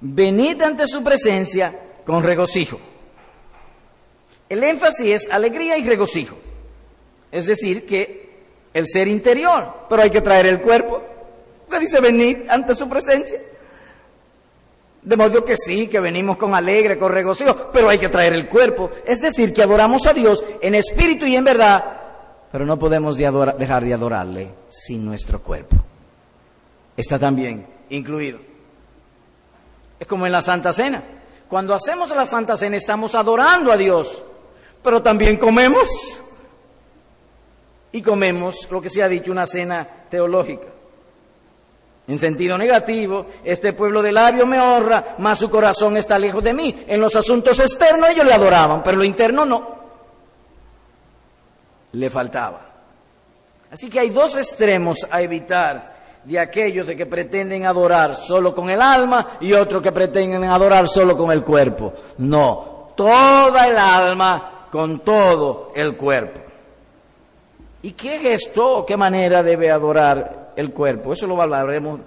[0.00, 2.80] Venid ante su presencia con regocijo.
[4.48, 6.36] El énfasis es alegría y regocijo.
[7.30, 8.30] Es decir, que
[8.72, 11.02] el ser interior, pero hay que traer el cuerpo.
[11.70, 13.42] ¿Qué dice venid ante su presencia?
[15.08, 18.46] De modo que sí, que venimos con alegre, con regocijo, pero hay que traer el
[18.46, 18.90] cuerpo.
[19.06, 21.82] Es decir, que adoramos a Dios en espíritu y en verdad,
[22.52, 25.76] pero no podemos dejar de adorarle sin nuestro cuerpo.
[26.94, 28.38] Está también incluido.
[29.98, 31.02] Es como en la Santa Cena.
[31.48, 34.22] Cuando hacemos la Santa Cena estamos adorando a Dios,
[34.82, 35.88] pero también comemos.
[37.92, 40.66] Y comemos lo que se ha dicho, una cena teológica.
[42.08, 46.54] En sentido negativo, este pueblo de labio me honra, mas su corazón está lejos de
[46.54, 46.84] mí.
[46.88, 49.78] En los asuntos externos ellos le adoraban, pero lo interno no
[51.92, 52.60] le faltaba.
[53.70, 58.70] Así que hay dos extremos a evitar de aquellos de que pretenden adorar solo con
[58.70, 61.92] el alma y otros que pretenden adorar solo con el cuerpo.
[62.18, 66.40] No, toda el alma con todo el cuerpo.
[67.82, 71.12] ¿Y qué gesto qué manera debe adorar el cuerpo?
[71.12, 72.00] Eso lo hablaremos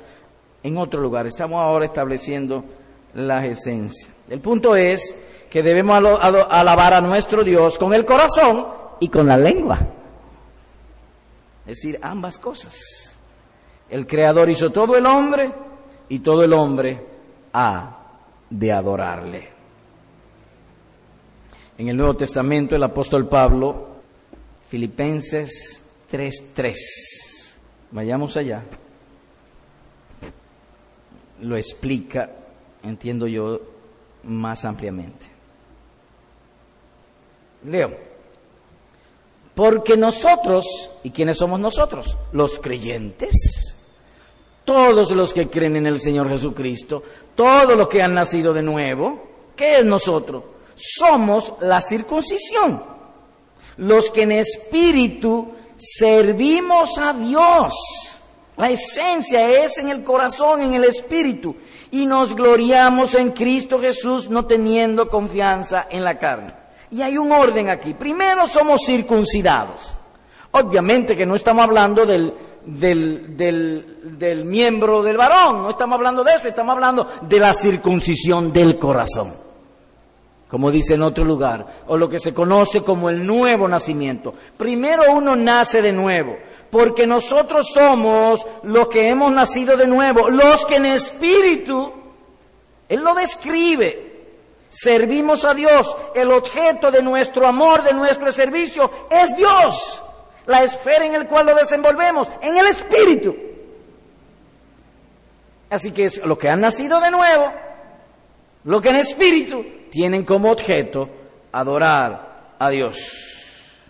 [0.61, 1.25] en otro lugar.
[1.25, 2.65] Estamos ahora estableciendo
[3.13, 4.09] las esencias.
[4.29, 5.15] El punto es
[5.49, 8.67] que debemos alabar a nuestro Dios con el corazón
[8.99, 9.79] y con la lengua.
[11.65, 13.15] Es decir, ambas cosas.
[13.89, 15.51] El Creador hizo todo el hombre
[16.09, 17.05] y todo el hombre
[17.53, 17.99] ha
[18.49, 19.49] de adorarle.
[21.77, 23.87] En el Nuevo Testamento el apóstol Pablo,
[24.67, 26.75] Filipenses 3:3,
[27.91, 28.63] vayamos allá,
[31.41, 32.29] lo explica,
[32.83, 33.59] entiendo yo,
[34.23, 35.27] más ampliamente.
[37.65, 38.11] Leo.
[39.53, 42.17] Porque nosotros, ¿y quiénes somos nosotros?
[42.31, 43.75] Los creyentes.
[44.63, 47.03] Todos los que creen en el Señor Jesucristo,
[47.35, 50.43] todos los que han nacido de nuevo, ¿qué es nosotros?
[50.75, 52.91] Somos la circuncisión.
[53.77, 57.73] los que en espíritu servimos a Dios.
[58.57, 61.55] La esencia es en el corazón, en el espíritu.
[61.89, 66.53] Y nos gloriamos en Cristo Jesús no teniendo confianza en la carne.
[66.91, 67.93] Y hay un orden aquí.
[67.93, 69.97] Primero somos circuncidados.
[70.51, 72.33] Obviamente que no estamos hablando del,
[72.65, 73.37] del,
[74.17, 78.77] del, miembro del varón, no estamos hablando de eso, estamos hablando de la circuncisión del
[78.77, 79.50] corazón
[80.51, 84.33] como dice en otro lugar, o lo que se conoce como el nuevo nacimiento.
[84.57, 86.37] Primero uno nace de nuevo,
[86.69, 91.93] porque nosotros somos los que hemos nacido de nuevo, los que en espíritu,
[92.89, 94.25] Él lo describe,
[94.67, 100.03] servimos a Dios, el objeto de nuestro amor, de nuestro servicio, es Dios,
[100.47, 103.37] la esfera en la cual lo desenvolvemos, en el espíritu.
[105.69, 107.53] Así que es lo que han nacido de nuevo,
[108.65, 111.09] lo que en espíritu tienen como objeto
[111.51, 113.83] adorar a Dios.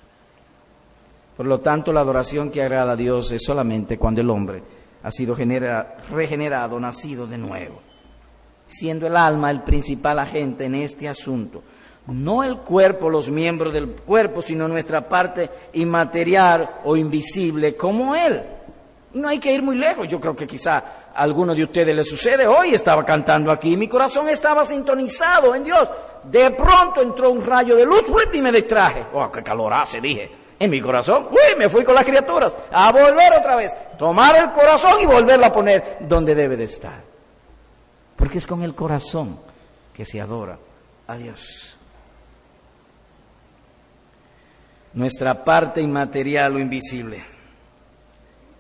[1.38, 4.62] Por lo tanto, la adoración que agrada a Dios es solamente cuando el hombre
[5.04, 7.80] ha sido regenerado, nacido de nuevo,
[8.68, 11.64] siendo el alma el principal agente en este asunto.
[12.08, 18.42] No el cuerpo, los miembros del cuerpo, sino nuestra parte inmaterial o invisible como Él.
[19.14, 20.08] No hay que ir muy lejos.
[20.08, 20.84] Yo creo que quizá
[21.16, 22.48] alguno de ustedes le sucede.
[22.48, 25.90] Hoy estaba cantando aquí, mi corazón estaba sintonizado en Dios.
[26.24, 28.04] De pronto entró un rayo de luz
[28.34, 29.06] y me distraje.
[29.14, 30.00] ¡Oh, qué calor hace!
[30.00, 30.42] Dije.
[30.60, 34.52] En mi corazón, uy, me fui con las criaturas a volver otra vez, tomar el
[34.52, 37.02] corazón y volverlo a poner donde debe de estar.
[38.16, 39.40] Porque es con el corazón
[39.92, 40.60] que se adora
[41.08, 41.76] a Dios.
[44.94, 47.26] Nuestra parte inmaterial o invisible.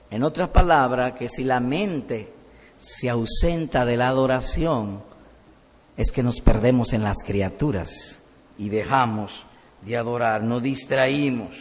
[0.09, 2.33] En otras palabras, que si la mente
[2.81, 5.03] se ausenta de la adoración,
[5.95, 8.19] es que nos perdemos en las criaturas
[8.57, 9.45] y dejamos
[9.83, 11.55] de adorar, nos distraímos.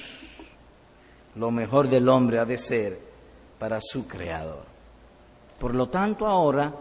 [1.36, 2.98] Lo mejor del hombre ha de ser
[3.58, 4.64] para su creador.
[5.58, 6.74] Por lo tanto, ahora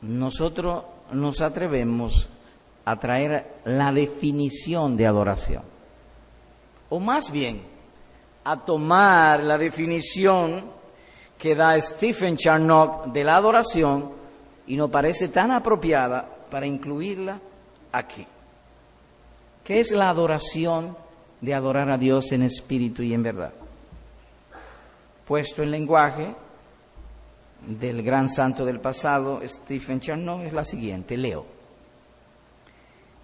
[0.00, 2.30] nosotros nos atrevemos
[2.86, 5.62] a traer la definición de adoración.
[6.88, 7.62] O más bien,
[8.44, 10.81] a tomar la definición
[11.42, 14.12] que da Stephen Charnock de la adoración
[14.68, 17.40] y nos parece tan apropiada para incluirla
[17.90, 18.24] aquí.
[19.64, 20.96] ¿Qué es la adoración
[21.40, 23.52] de adorar a Dios en espíritu y en verdad?
[25.26, 26.32] Puesto en lenguaje
[27.66, 31.44] del gran santo del pasado, Stephen Charnock, es la siguiente, leo.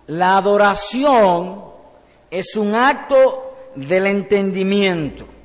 [0.09, 1.67] La adoración
[2.33, 5.38] es un acto del entendimiento,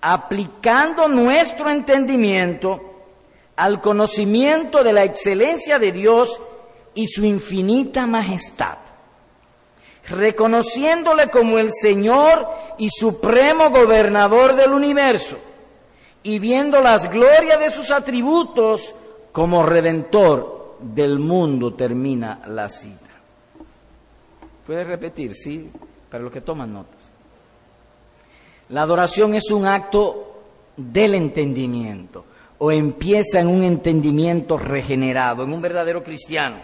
[0.00, 2.80] aplicando nuestro entendimiento
[3.56, 6.40] al conocimiento de la excelencia de Dios
[6.94, 8.78] y su infinita majestad,
[10.08, 15.38] reconociéndole como el Señor y supremo gobernador del universo,
[16.22, 18.94] y viendo las glorias de sus atributos
[19.32, 23.06] como redentor del mundo, termina la cita.
[24.66, 25.34] ¿Puede repetir?
[25.34, 25.70] Sí
[26.10, 26.95] para los que toman notas.
[28.68, 30.42] La adoración es un acto
[30.76, 32.24] del entendimiento
[32.58, 36.56] o empieza en un entendimiento regenerado, en un verdadero cristiano.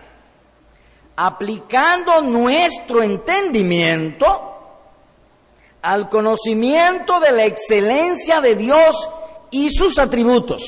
[1.14, 4.52] Aplicando nuestro entendimiento
[5.82, 9.08] al conocimiento de la excelencia de Dios
[9.50, 10.62] y sus atributos.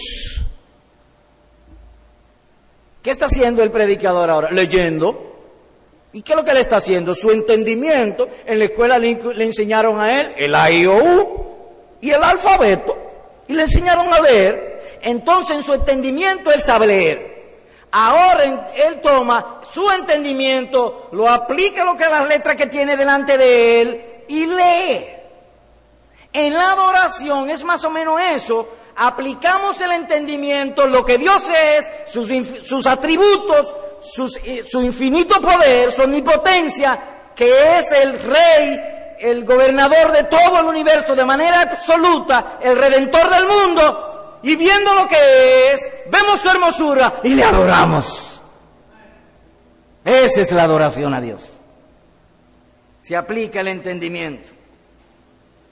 [3.02, 4.50] ¿Qué está haciendo el predicador ahora?
[4.50, 5.33] Leyendo
[6.14, 7.12] ¿Y qué es lo que le está haciendo?
[7.12, 8.28] Su entendimiento.
[8.46, 11.46] En la escuela le, enseñaron a él el A, I, O, U
[12.00, 12.96] y el alfabeto.
[13.48, 15.00] Y le enseñaron a leer.
[15.02, 17.34] Entonces en su entendimiento él sabe leer.
[17.90, 23.80] Ahora él toma su entendimiento, lo aplica lo que las letras que tiene delante de
[23.80, 25.06] él y lee.
[26.32, 28.68] En la adoración es más o menos eso.
[28.96, 32.28] Aplicamos el entendimiento, lo que Dios es, sus,
[32.62, 38.80] sus atributos, su infinito poder, su omnipotencia, que es el rey,
[39.18, 44.94] el gobernador de todo el universo de manera absoluta, el redentor del mundo, y viendo
[44.94, 48.42] lo que es, vemos su hermosura y le adoramos.
[50.04, 51.58] Esa es la adoración a Dios.
[53.00, 54.50] Se aplica el entendimiento.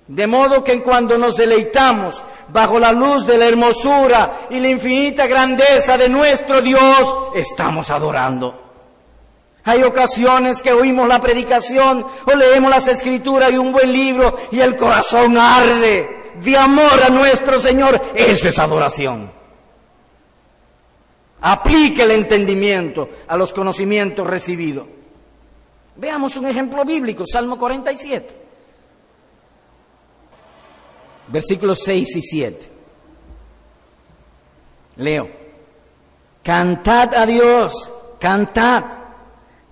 [0.08, 5.26] De modo que cuando nos deleitamos bajo la luz de la hermosura y la infinita
[5.26, 8.60] grandeza de nuestro Dios, estamos adorando.
[9.64, 14.58] Hay ocasiones que oímos la predicación o leemos las escrituras y un buen libro y
[14.58, 18.02] el corazón arde de amor a nuestro Señor.
[18.14, 19.30] Eso es adoración.
[21.42, 24.86] Aplique el entendimiento a los conocimientos recibidos.
[25.96, 28.41] Veamos un ejemplo bíblico, Salmo 47,
[31.28, 32.72] versículos 6 y 7.
[34.96, 35.30] Leo,
[36.42, 38.84] cantad a Dios, cantad,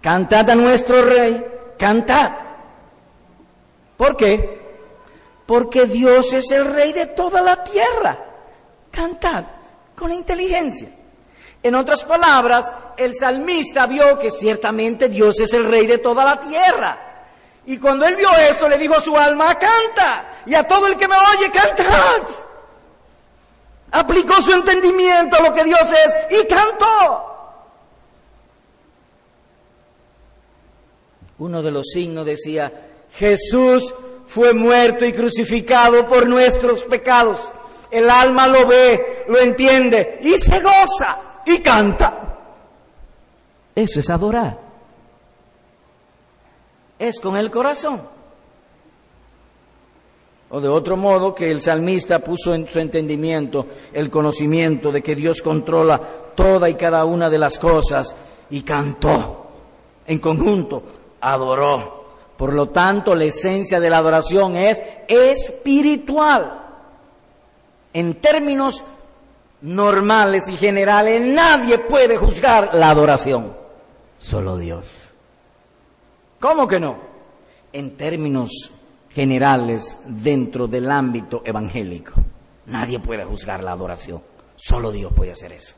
[0.00, 1.44] cantad a nuestro Rey,
[1.78, 2.32] cantad.
[3.96, 4.60] ¿Por qué?
[5.46, 8.26] Porque Dios es el Rey de toda la tierra.
[8.90, 9.44] Cantad
[10.00, 10.88] con inteligencia.
[11.62, 16.40] En otras palabras, el salmista vio que ciertamente Dios es el rey de toda la
[16.40, 17.09] tierra.
[17.70, 20.40] Y cuando él vio eso, le dijo a su alma, canta.
[20.44, 22.28] Y a todo el que me oye, cantad.
[23.92, 27.26] Aplicó su entendimiento a lo que Dios es y cantó.
[31.38, 32.72] Uno de los signos decía,
[33.14, 33.94] Jesús
[34.26, 37.52] fue muerto y crucificado por nuestros pecados.
[37.88, 42.36] El alma lo ve, lo entiende y se goza y canta.
[43.76, 44.69] Eso es adorar.
[47.00, 48.02] Es con el corazón.
[50.50, 55.16] O de otro modo que el salmista puso en su entendimiento el conocimiento de que
[55.16, 55.98] Dios controla
[56.34, 58.14] toda y cada una de las cosas
[58.50, 59.46] y cantó
[60.06, 60.82] en conjunto,
[61.20, 62.00] adoró.
[62.36, 66.58] Por lo tanto, la esencia de la adoración es espiritual.
[67.94, 68.84] En términos
[69.62, 73.54] normales y generales, nadie puede juzgar la adoración,
[74.18, 75.09] solo Dios.
[76.40, 76.98] ¿Cómo que no?
[77.72, 78.72] En términos
[79.10, 82.12] generales, dentro del ámbito evangélico,
[82.66, 84.22] nadie puede juzgar la adoración,
[84.56, 85.76] solo Dios puede hacer eso.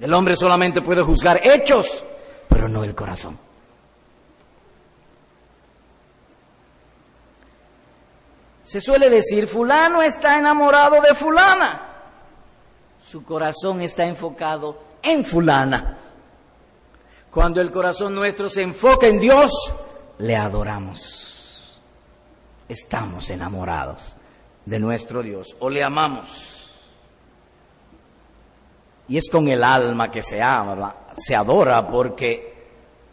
[0.00, 2.04] El hombre solamente puede juzgar hechos,
[2.48, 3.38] pero no el corazón.
[8.62, 11.82] Se suele decir, fulano está enamorado de fulana.
[13.06, 15.98] Su corazón está enfocado en fulana.
[17.34, 19.50] Cuando el corazón nuestro se enfoca en Dios,
[20.18, 21.80] le adoramos.
[22.68, 24.14] Estamos enamorados
[24.64, 26.70] de nuestro Dios o le amamos.
[29.08, 32.54] Y es con el alma que se ama, se adora porque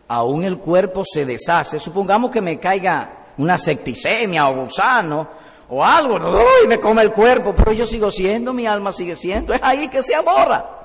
[0.07, 1.79] aún el cuerpo se deshace.
[1.79, 5.27] Supongamos que me caiga una septicemia o gusano
[5.67, 6.19] o algo,
[6.63, 9.87] y me come el cuerpo, pero yo sigo siendo, mi alma sigue siendo, es ahí
[9.87, 10.80] que se adora.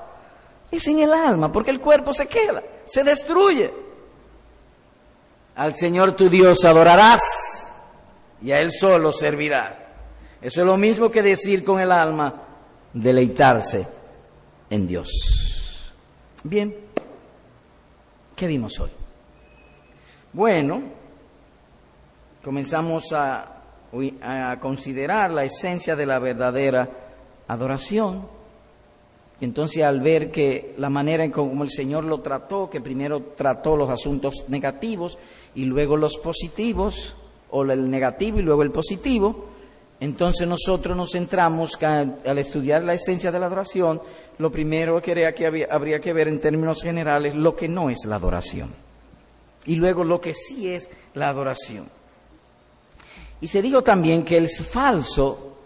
[0.71, 3.73] Es en el alma, porque el cuerpo se queda, se destruye.
[5.55, 7.21] Al Señor tu Dios adorarás
[8.41, 9.77] y a Él solo servirás.
[10.41, 12.33] Eso es lo mismo que decir con el alma,
[12.93, 13.87] deleitarse
[14.69, 15.09] en Dios.
[16.43, 16.75] Bien,
[18.35, 18.91] ¿qué vimos hoy?
[20.33, 20.83] Bueno,
[22.43, 23.57] comenzamos a
[24.21, 26.89] a considerar la esencia de la verdadera
[27.47, 28.27] adoración.
[29.39, 33.77] Entonces al ver que la manera en como el Señor lo trató, que primero trató
[33.77, 35.17] los asuntos negativos
[35.53, 37.15] y luego los positivos,
[37.49, 39.45] o el negativo y luego el positivo,
[39.99, 44.01] entonces nosotros nos centramos al estudiar la esencia de la adoración,
[44.37, 48.73] lo primero que habría que ver en términos generales lo que no es la adoración.
[49.65, 51.89] Y luego lo que sí es la adoración.
[53.41, 55.56] Y se dijo también que el falso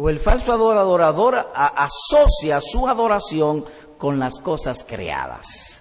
[0.00, 3.64] o el falso adorador asocia su adoración
[3.98, 5.80] con las cosas creadas.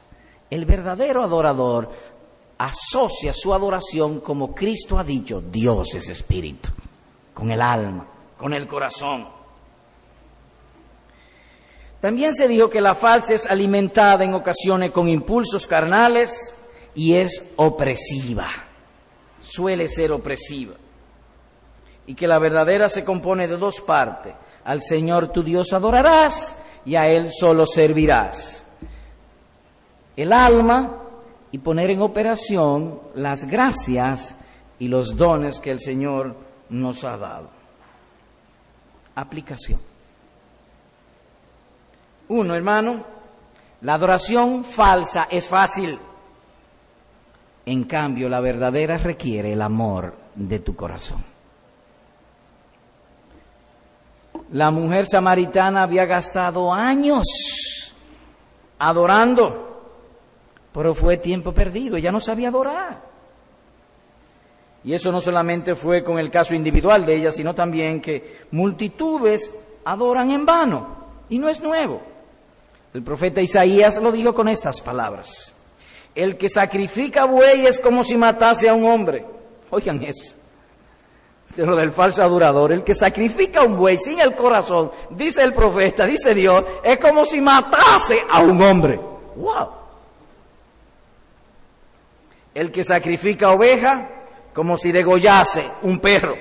[0.50, 1.92] El verdadero adorador
[2.58, 6.70] asocia su adoración como Cristo ha dicho, Dios es espíritu,
[7.36, 8.08] con el alma,
[8.38, 9.28] con el corazón.
[12.02, 16.56] También se dijo que la falsa es alimentada en ocasiones con impulsos carnales
[16.96, 18.48] y es opresiva,
[19.42, 20.74] suele ser opresiva
[22.08, 24.34] y que la verdadera se compone de dos partes.
[24.64, 26.56] Al Señor tu Dios adorarás
[26.86, 28.66] y a Él solo servirás.
[30.16, 31.04] El alma
[31.52, 34.36] y poner en operación las gracias
[34.80, 36.36] y los dones que el Señor
[36.70, 37.50] nos ha dado.
[39.16, 39.80] Aplicación.
[42.30, 43.06] Uno, hermano,
[43.82, 46.00] la adoración falsa es fácil.
[47.66, 51.37] En cambio, la verdadera requiere el amor de tu corazón.
[54.52, 57.94] La mujer samaritana había gastado años
[58.80, 59.82] adorando,
[60.74, 63.02] pero fue tiempo perdido, ella no sabía adorar.
[64.84, 69.54] Y eso no solamente fue con el caso individual de ella, sino también que multitudes
[69.84, 70.88] adoran en vano,
[71.30, 72.02] y no es nuevo.
[72.94, 75.54] El profeta Isaías lo dijo con estas palabras.
[76.16, 79.26] El que sacrifica buey es como si matase a un hombre.
[79.70, 80.38] Oigan eso
[81.66, 86.06] lo del falso adorador, el que sacrifica un buey sin el corazón, dice el profeta,
[86.06, 89.00] dice Dios, es como si matase a un hombre.
[89.36, 89.70] ¡Wow!
[92.54, 94.10] El que sacrifica oveja
[94.54, 96.36] como si degollase un perro.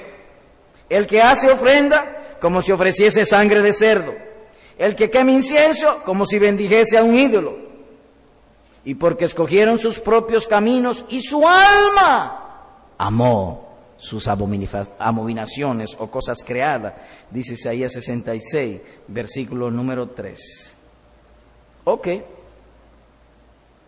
[0.89, 4.14] El que hace ofrenda como si ofreciese sangre de cerdo.
[4.79, 7.57] El que quema incienso como si bendijese a un ídolo.
[8.85, 13.66] Y porque escogieron sus propios caminos y su alma amó
[14.07, 16.94] sus abominaciones o cosas creadas,
[17.30, 20.76] dice Isaías 66, versículo número 3.
[21.84, 22.09] Ok,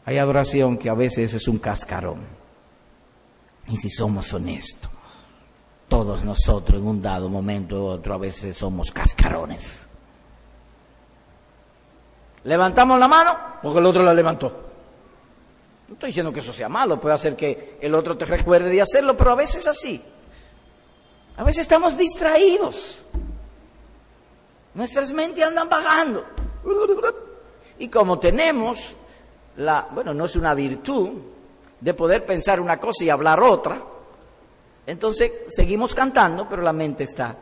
[0.05, 2.21] hay adoración que a veces es un cascarón.
[3.69, 4.91] Y si somos honestos,
[5.89, 9.87] todos nosotros en un dado momento u otro a veces somos cascarones.
[12.45, 14.68] Levantamos la mano porque el otro la levantó.
[15.89, 18.83] No estoy diciendo que eso sea malo, puede hacer que el otro te recuerde de
[18.83, 20.03] hacerlo, pero a veces así.
[21.37, 23.05] A veces estamos distraídos.
[24.75, 26.25] Nuestras mentes andan bajando.
[27.79, 28.97] Y como tenemos
[29.57, 31.11] la, bueno, no es una virtud
[31.81, 33.83] de poder pensar una cosa y hablar otra,
[34.87, 37.37] entonces seguimos cantando, pero la mente está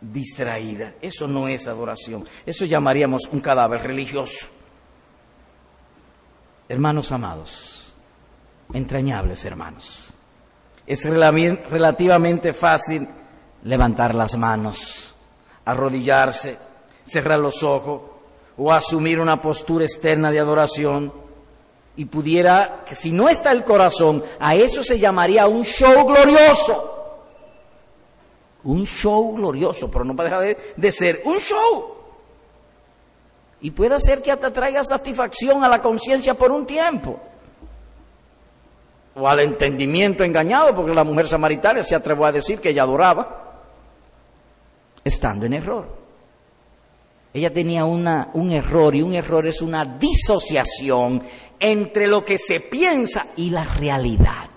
[0.00, 0.94] distraída.
[1.00, 2.26] Eso no es adoración.
[2.44, 4.48] Eso llamaríamos un cadáver religioso.
[6.68, 7.81] Hermanos amados,
[8.72, 10.12] entrañables, hermanos.
[10.86, 13.08] Es relativamente fácil
[13.64, 15.14] levantar las manos,
[15.64, 16.58] arrodillarse,
[17.04, 18.02] cerrar los ojos
[18.56, 21.12] o asumir una postura externa de adoración
[21.96, 26.88] y pudiera, que si no está el corazón, a eso se llamaría un show glorioso.
[28.64, 31.94] Un show glorioso, pero no puede dejar de, ser un show.
[33.60, 37.20] Y puede ser que hasta traiga satisfacción a la conciencia por un tiempo
[39.14, 43.60] o al entendimiento engañado, porque la mujer samaritana se atrevió a decir que ella adoraba,
[45.04, 46.02] estando en error.
[47.34, 51.22] Ella tenía una, un error y un error es una disociación
[51.58, 54.50] entre lo que se piensa y la realidad.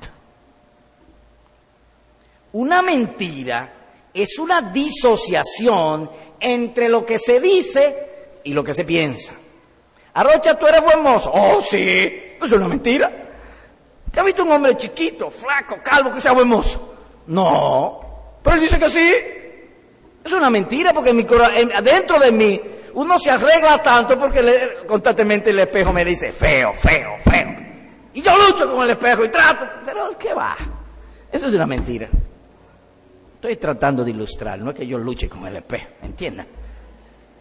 [2.53, 3.73] Una mentira
[4.13, 9.33] es una disociación entre lo que se dice y lo que se piensa.
[10.13, 11.31] Arrocha, tú eres buen mozo.
[11.33, 13.24] Oh, sí, es una mentira.
[14.15, 16.95] ¿Te has visto un hombre chiquito, flaco, calvo, que sea buen mozo?
[17.27, 17.99] No.
[18.41, 19.13] Pero él dice que sí.
[20.23, 22.61] Es una mentira porque en dentro de mí
[22.93, 27.55] uno se arregla tanto porque constantemente el espejo me dice feo, feo, feo.
[28.13, 30.55] Y yo lucho con el espejo y trato, pero ¿qué va?
[31.29, 32.07] Eso es una mentira.
[33.33, 36.47] Estoy tratando de ilustrar, no es que yo luche con el espejo, ¿entiendan?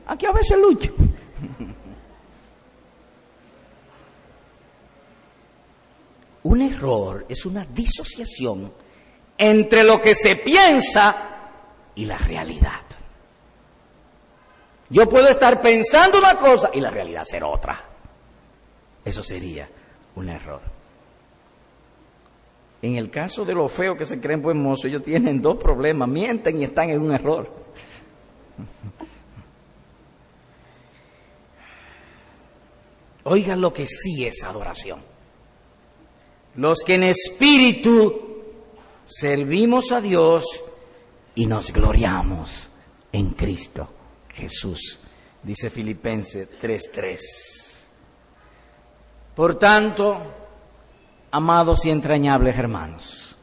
[0.08, 0.92] Aquí a veces lucho.
[6.44, 8.72] Un error es una disociación
[9.36, 11.50] entre lo que se piensa
[11.94, 12.82] y la realidad.
[14.90, 17.82] Yo puedo estar pensando una cosa y la realidad ser otra.
[19.04, 19.70] Eso sería
[20.16, 20.60] un error.
[22.82, 26.06] En el caso de los feos que se creen buen mozo, ellos tienen dos problemas,
[26.06, 27.50] mienten y están en un error.
[33.24, 35.13] Oigan lo que sí es adoración
[36.56, 38.42] los que en espíritu
[39.04, 40.44] servimos a Dios
[41.34, 42.70] y nos gloriamos
[43.12, 43.88] en Cristo
[44.28, 44.98] Jesús,
[45.42, 47.20] dice Filipenses 3:3.
[49.34, 50.16] Por tanto,
[51.30, 53.36] amados y entrañables hermanos,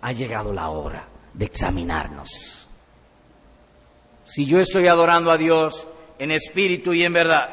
[0.00, 2.66] ha llegado la hora de examinarnos.
[4.24, 5.86] Si yo estoy adorando a Dios
[6.18, 7.48] en espíritu y en verdad,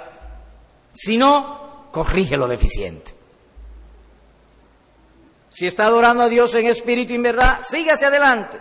[0.94, 3.21] si no, corrige lo deficiente.
[5.52, 8.58] Si está adorando a Dios en espíritu y en verdad, sígase adelante.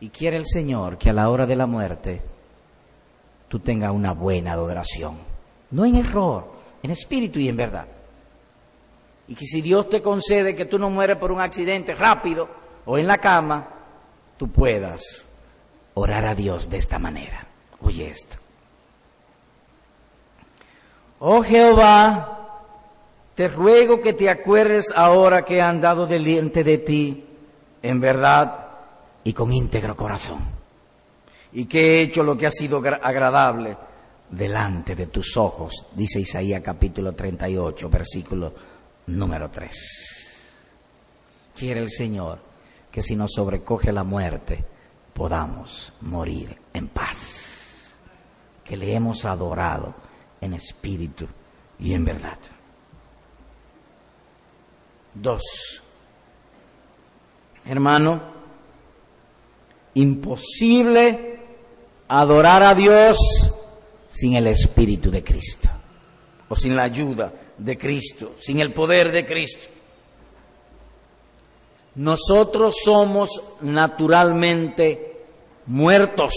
[0.00, 2.22] Y quiere el Señor que a la hora de la muerte
[3.48, 5.18] tú tengas una buena adoración.
[5.70, 7.88] No en error, en espíritu y en verdad.
[9.26, 12.48] Y que si Dios te concede que tú no mueres por un accidente rápido
[12.84, 13.68] o en la cama,
[14.36, 15.26] tú puedas
[15.94, 17.46] orar a Dios de esta manera.
[17.80, 18.36] Oye esto.
[21.18, 22.37] Oh Jehová,
[23.38, 27.24] te ruego que te acuerdes ahora que he andado delante de ti
[27.80, 28.66] en verdad
[29.22, 30.40] y con íntegro corazón,
[31.52, 33.76] y que he hecho lo que ha sido agradable
[34.28, 38.52] delante de tus ojos, dice Isaías capítulo 38, versículo
[39.06, 40.56] número 3.
[41.54, 42.40] Quiere el Señor
[42.90, 44.64] que si nos sobrecoge la muerte,
[45.14, 48.00] podamos morir en paz,
[48.64, 49.94] que le hemos adorado
[50.40, 51.28] en espíritu
[51.78, 52.38] y en verdad.
[55.20, 55.42] Dos.
[57.64, 58.20] Hermano,
[59.94, 61.40] imposible
[62.06, 63.18] adorar a Dios
[64.06, 65.68] sin el Espíritu de Cristo.
[66.48, 69.66] o sin la ayuda de Cristo, sin el poder de Cristo.
[71.96, 75.26] Nosotros somos naturalmente
[75.66, 76.32] muertos.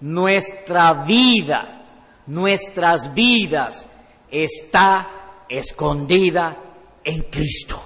[0.00, 1.84] Nuestra vida,
[2.26, 3.86] nuestras vidas
[4.30, 6.56] está escondida
[7.04, 7.82] en Cristo.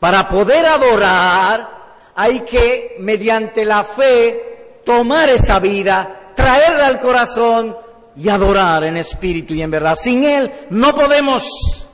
[0.00, 1.82] Para poder adorar
[2.14, 7.76] hay que, mediante la fe, tomar esa vida, traerla al corazón
[8.16, 9.94] y adorar en espíritu y en verdad.
[9.94, 11.86] Sin Él no podemos,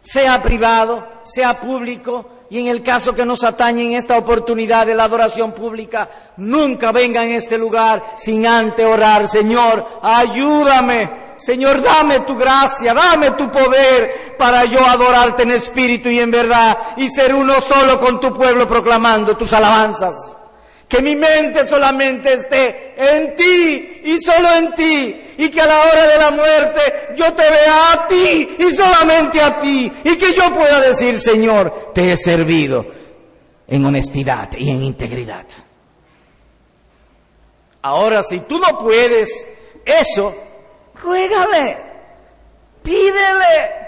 [0.00, 4.94] sea privado, sea público, y en el caso que nos atañe en esta oportunidad de
[4.94, 12.20] la adoración pública, nunca venga en este lugar sin antes orar, Señor, ayúdame, Señor, dame
[12.20, 17.34] tu gracia, dame tu poder para yo adorarte en espíritu y en verdad y ser
[17.34, 20.14] uno solo con tu pueblo proclamando tus alabanzas.
[20.88, 25.20] Que mi mente solamente esté en ti y solo en ti.
[25.38, 26.80] Y que a la hora de la muerte
[27.16, 29.90] yo te vea a ti y solamente a ti.
[30.04, 32.86] Y que yo pueda decir, Señor, te he servido
[33.66, 35.46] en honestidad y en integridad.
[37.82, 39.46] Ahora, si tú no puedes
[39.84, 40.34] eso,
[41.04, 41.76] ruégale,
[42.82, 43.84] pídele.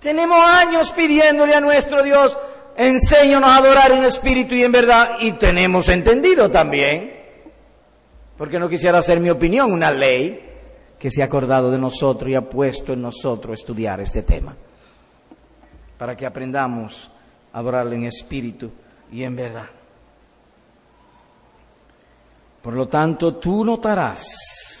[0.00, 2.38] Tenemos años pidiéndole a nuestro Dios
[2.76, 7.12] enséñanos a adorar en espíritu y en verdad, y tenemos entendido también,
[8.38, 10.50] porque no quisiera hacer mi opinión, una ley
[10.98, 14.56] que se ha acordado de nosotros y ha puesto en nosotros estudiar este tema,
[15.98, 17.10] para que aprendamos
[17.52, 18.72] a adorarle en espíritu
[19.10, 19.66] y en verdad.
[22.62, 24.71] Por lo tanto, tú notarás,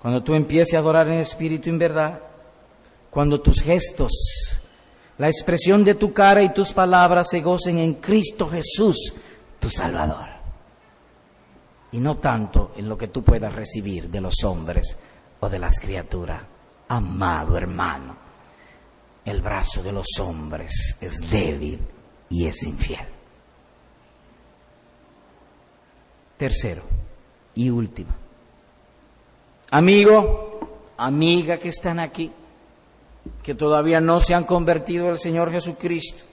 [0.00, 2.20] cuando tú empieces a adorar en espíritu y en verdad,
[3.10, 4.12] cuando tus gestos
[5.18, 9.14] la expresión de tu cara y tus palabras se gocen en Cristo Jesús,
[9.58, 10.28] tu Salvador.
[11.92, 14.96] Y no tanto en lo que tú puedas recibir de los hombres
[15.40, 16.42] o de las criaturas.
[16.88, 18.16] Amado hermano,
[19.24, 21.80] el brazo de los hombres es débil
[22.28, 23.06] y es infiel.
[26.36, 26.82] Tercero
[27.54, 28.25] y último.
[29.70, 30.60] Amigo,
[30.96, 32.30] amiga que están aquí
[33.42, 36.24] que todavía no se han convertido al Señor Jesucristo,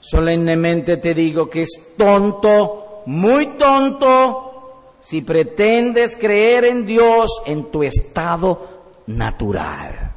[0.00, 7.82] solemnemente te digo que es tonto, muy tonto, si pretendes creer en Dios en tu
[7.82, 8.68] estado
[9.06, 10.14] natural.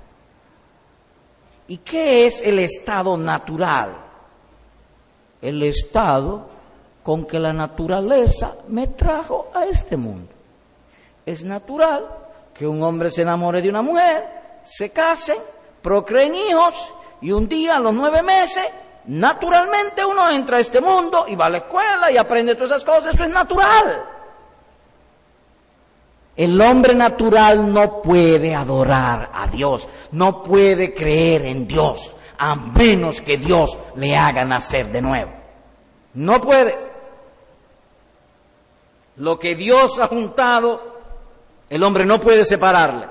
[1.68, 3.98] ¿Y qué es el estado natural?
[5.42, 6.48] El estado
[7.04, 10.35] con que la naturaleza me trajo a este mundo.
[11.26, 12.08] Es natural
[12.54, 15.38] que un hombre se enamore de una mujer, se casen,
[15.82, 16.74] procreen hijos
[17.22, 18.66] y un día a los nueve meses,
[19.06, 22.86] naturalmente uno entra a este mundo y va a la escuela y aprende todas esas
[22.86, 24.06] cosas, eso es natural.
[26.36, 33.22] El hombre natural no puede adorar a Dios, no puede creer en Dios, a menos
[33.22, 35.32] que Dios le haga nacer de nuevo.
[36.14, 36.78] No puede.
[39.18, 40.95] Lo que Dios ha juntado,
[41.70, 43.08] el hombre no puede separarle.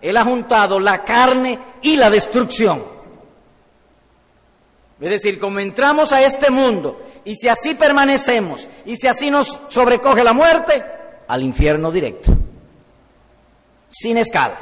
[0.00, 2.84] Él ha juntado la carne y la destrucción.
[5.00, 9.60] Es decir, como entramos a este mundo y si así permanecemos y si así nos
[9.68, 10.84] sobrecoge la muerte,
[11.28, 12.32] al infierno directo.
[13.88, 14.58] Sin escala,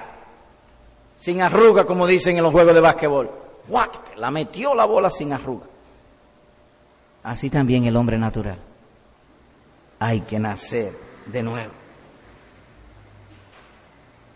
[1.17, 3.31] sin arruga, como dicen en los juegos de básquetbol.
[4.17, 5.67] La metió la bola sin arruga.
[7.23, 8.59] Así también el hombre natural.
[9.99, 10.93] Hay que nacer
[11.27, 11.84] de nuevo.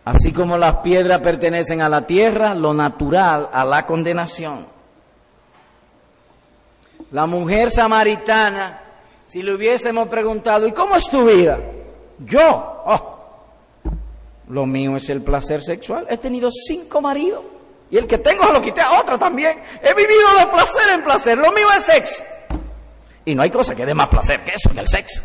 [0.08, 4.66] Así como las piedras pertenecen a la tierra, lo natural a la condenación.
[7.10, 8.80] La mujer samaritana,
[9.26, 11.60] si le hubiésemos preguntado, ¿y cómo es tu vida?
[12.20, 12.40] Yo,
[12.86, 13.18] oh,
[14.48, 16.06] lo mío es el placer sexual.
[16.08, 17.44] He tenido cinco maridos
[17.90, 19.60] y el que tengo se lo quité a otra también.
[19.82, 21.36] He vivido de placer en placer.
[21.36, 22.22] Lo mío es sexo.
[23.26, 25.22] Y no hay cosa que dé más placer que eso, que el sexo.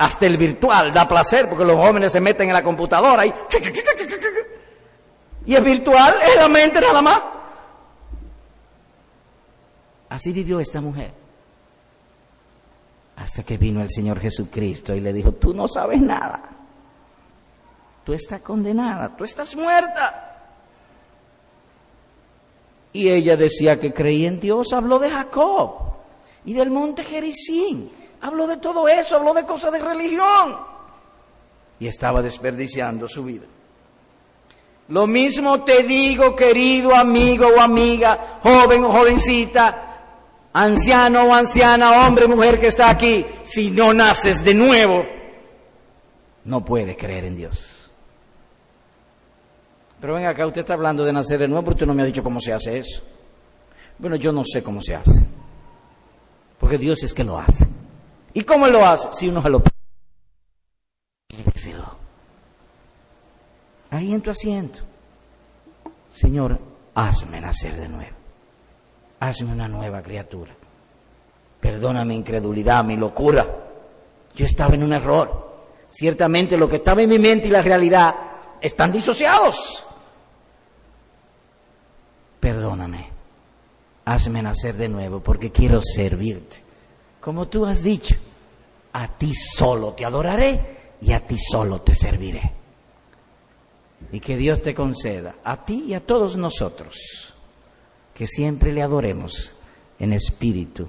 [0.00, 3.34] Hasta el virtual da placer porque los jóvenes se meten en la computadora y...
[5.44, 7.22] Y es virtual, es la mente nada más.
[10.08, 11.12] Así vivió esta mujer.
[13.16, 16.44] Hasta que vino el Señor Jesucristo y le dijo, tú no sabes nada.
[18.02, 20.46] Tú estás condenada, tú estás muerta.
[22.94, 25.74] Y ella decía que creía en Dios, habló de Jacob
[26.46, 27.99] y del monte Jericín.
[28.22, 30.58] Habló de todo eso, habló de cosas de religión.
[31.78, 33.46] Y estaba desperdiciando su vida.
[34.88, 39.90] Lo mismo te digo, querido amigo o amiga, joven o jovencita,
[40.52, 45.06] anciano o anciana, hombre o mujer que está aquí, si no naces de nuevo,
[46.44, 47.90] no puedes creer en Dios.
[50.00, 52.06] Pero venga acá, usted está hablando de nacer de nuevo, pero usted no me ha
[52.06, 53.02] dicho cómo se hace eso.
[53.98, 55.24] Bueno, yo no sé cómo se hace.
[56.58, 57.66] Porque Dios es que lo hace.
[58.34, 59.08] ¿Y cómo lo hace?
[59.12, 59.70] Si uno se lo pide.
[63.90, 64.80] Ahí en tu asiento.
[66.08, 66.58] Señor,
[66.94, 68.16] hazme nacer de nuevo.
[69.18, 70.52] Hazme una nueva criatura.
[71.60, 73.46] Perdona mi incredulidad, mi locura.
[74.34, 75.50] Yo estaba en un error.
[75.88, 78.14] Ciertamente lo que estaba en mi mente y la realidad
[78.60, 79.84] están disociados.
[82.38, 83.10] Perdóname.
[84.04, 86.69] Hazme nacer de nuevo porque quiero servirte.
[87.20, 88.14] Como tú has dicho,
[88.92, 92.52] a ti solo te adoraré y a ti solo te serviré.
[94.12, 97.34] Y que Dios te conceda, a ti y a todos nosotros,
[98.14, 99.54] que siempre le adoremos
[99.98, 100.88] en espíritu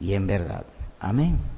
[0.00, 0.64] y en verdad.
[0.98, 1.57] Amén.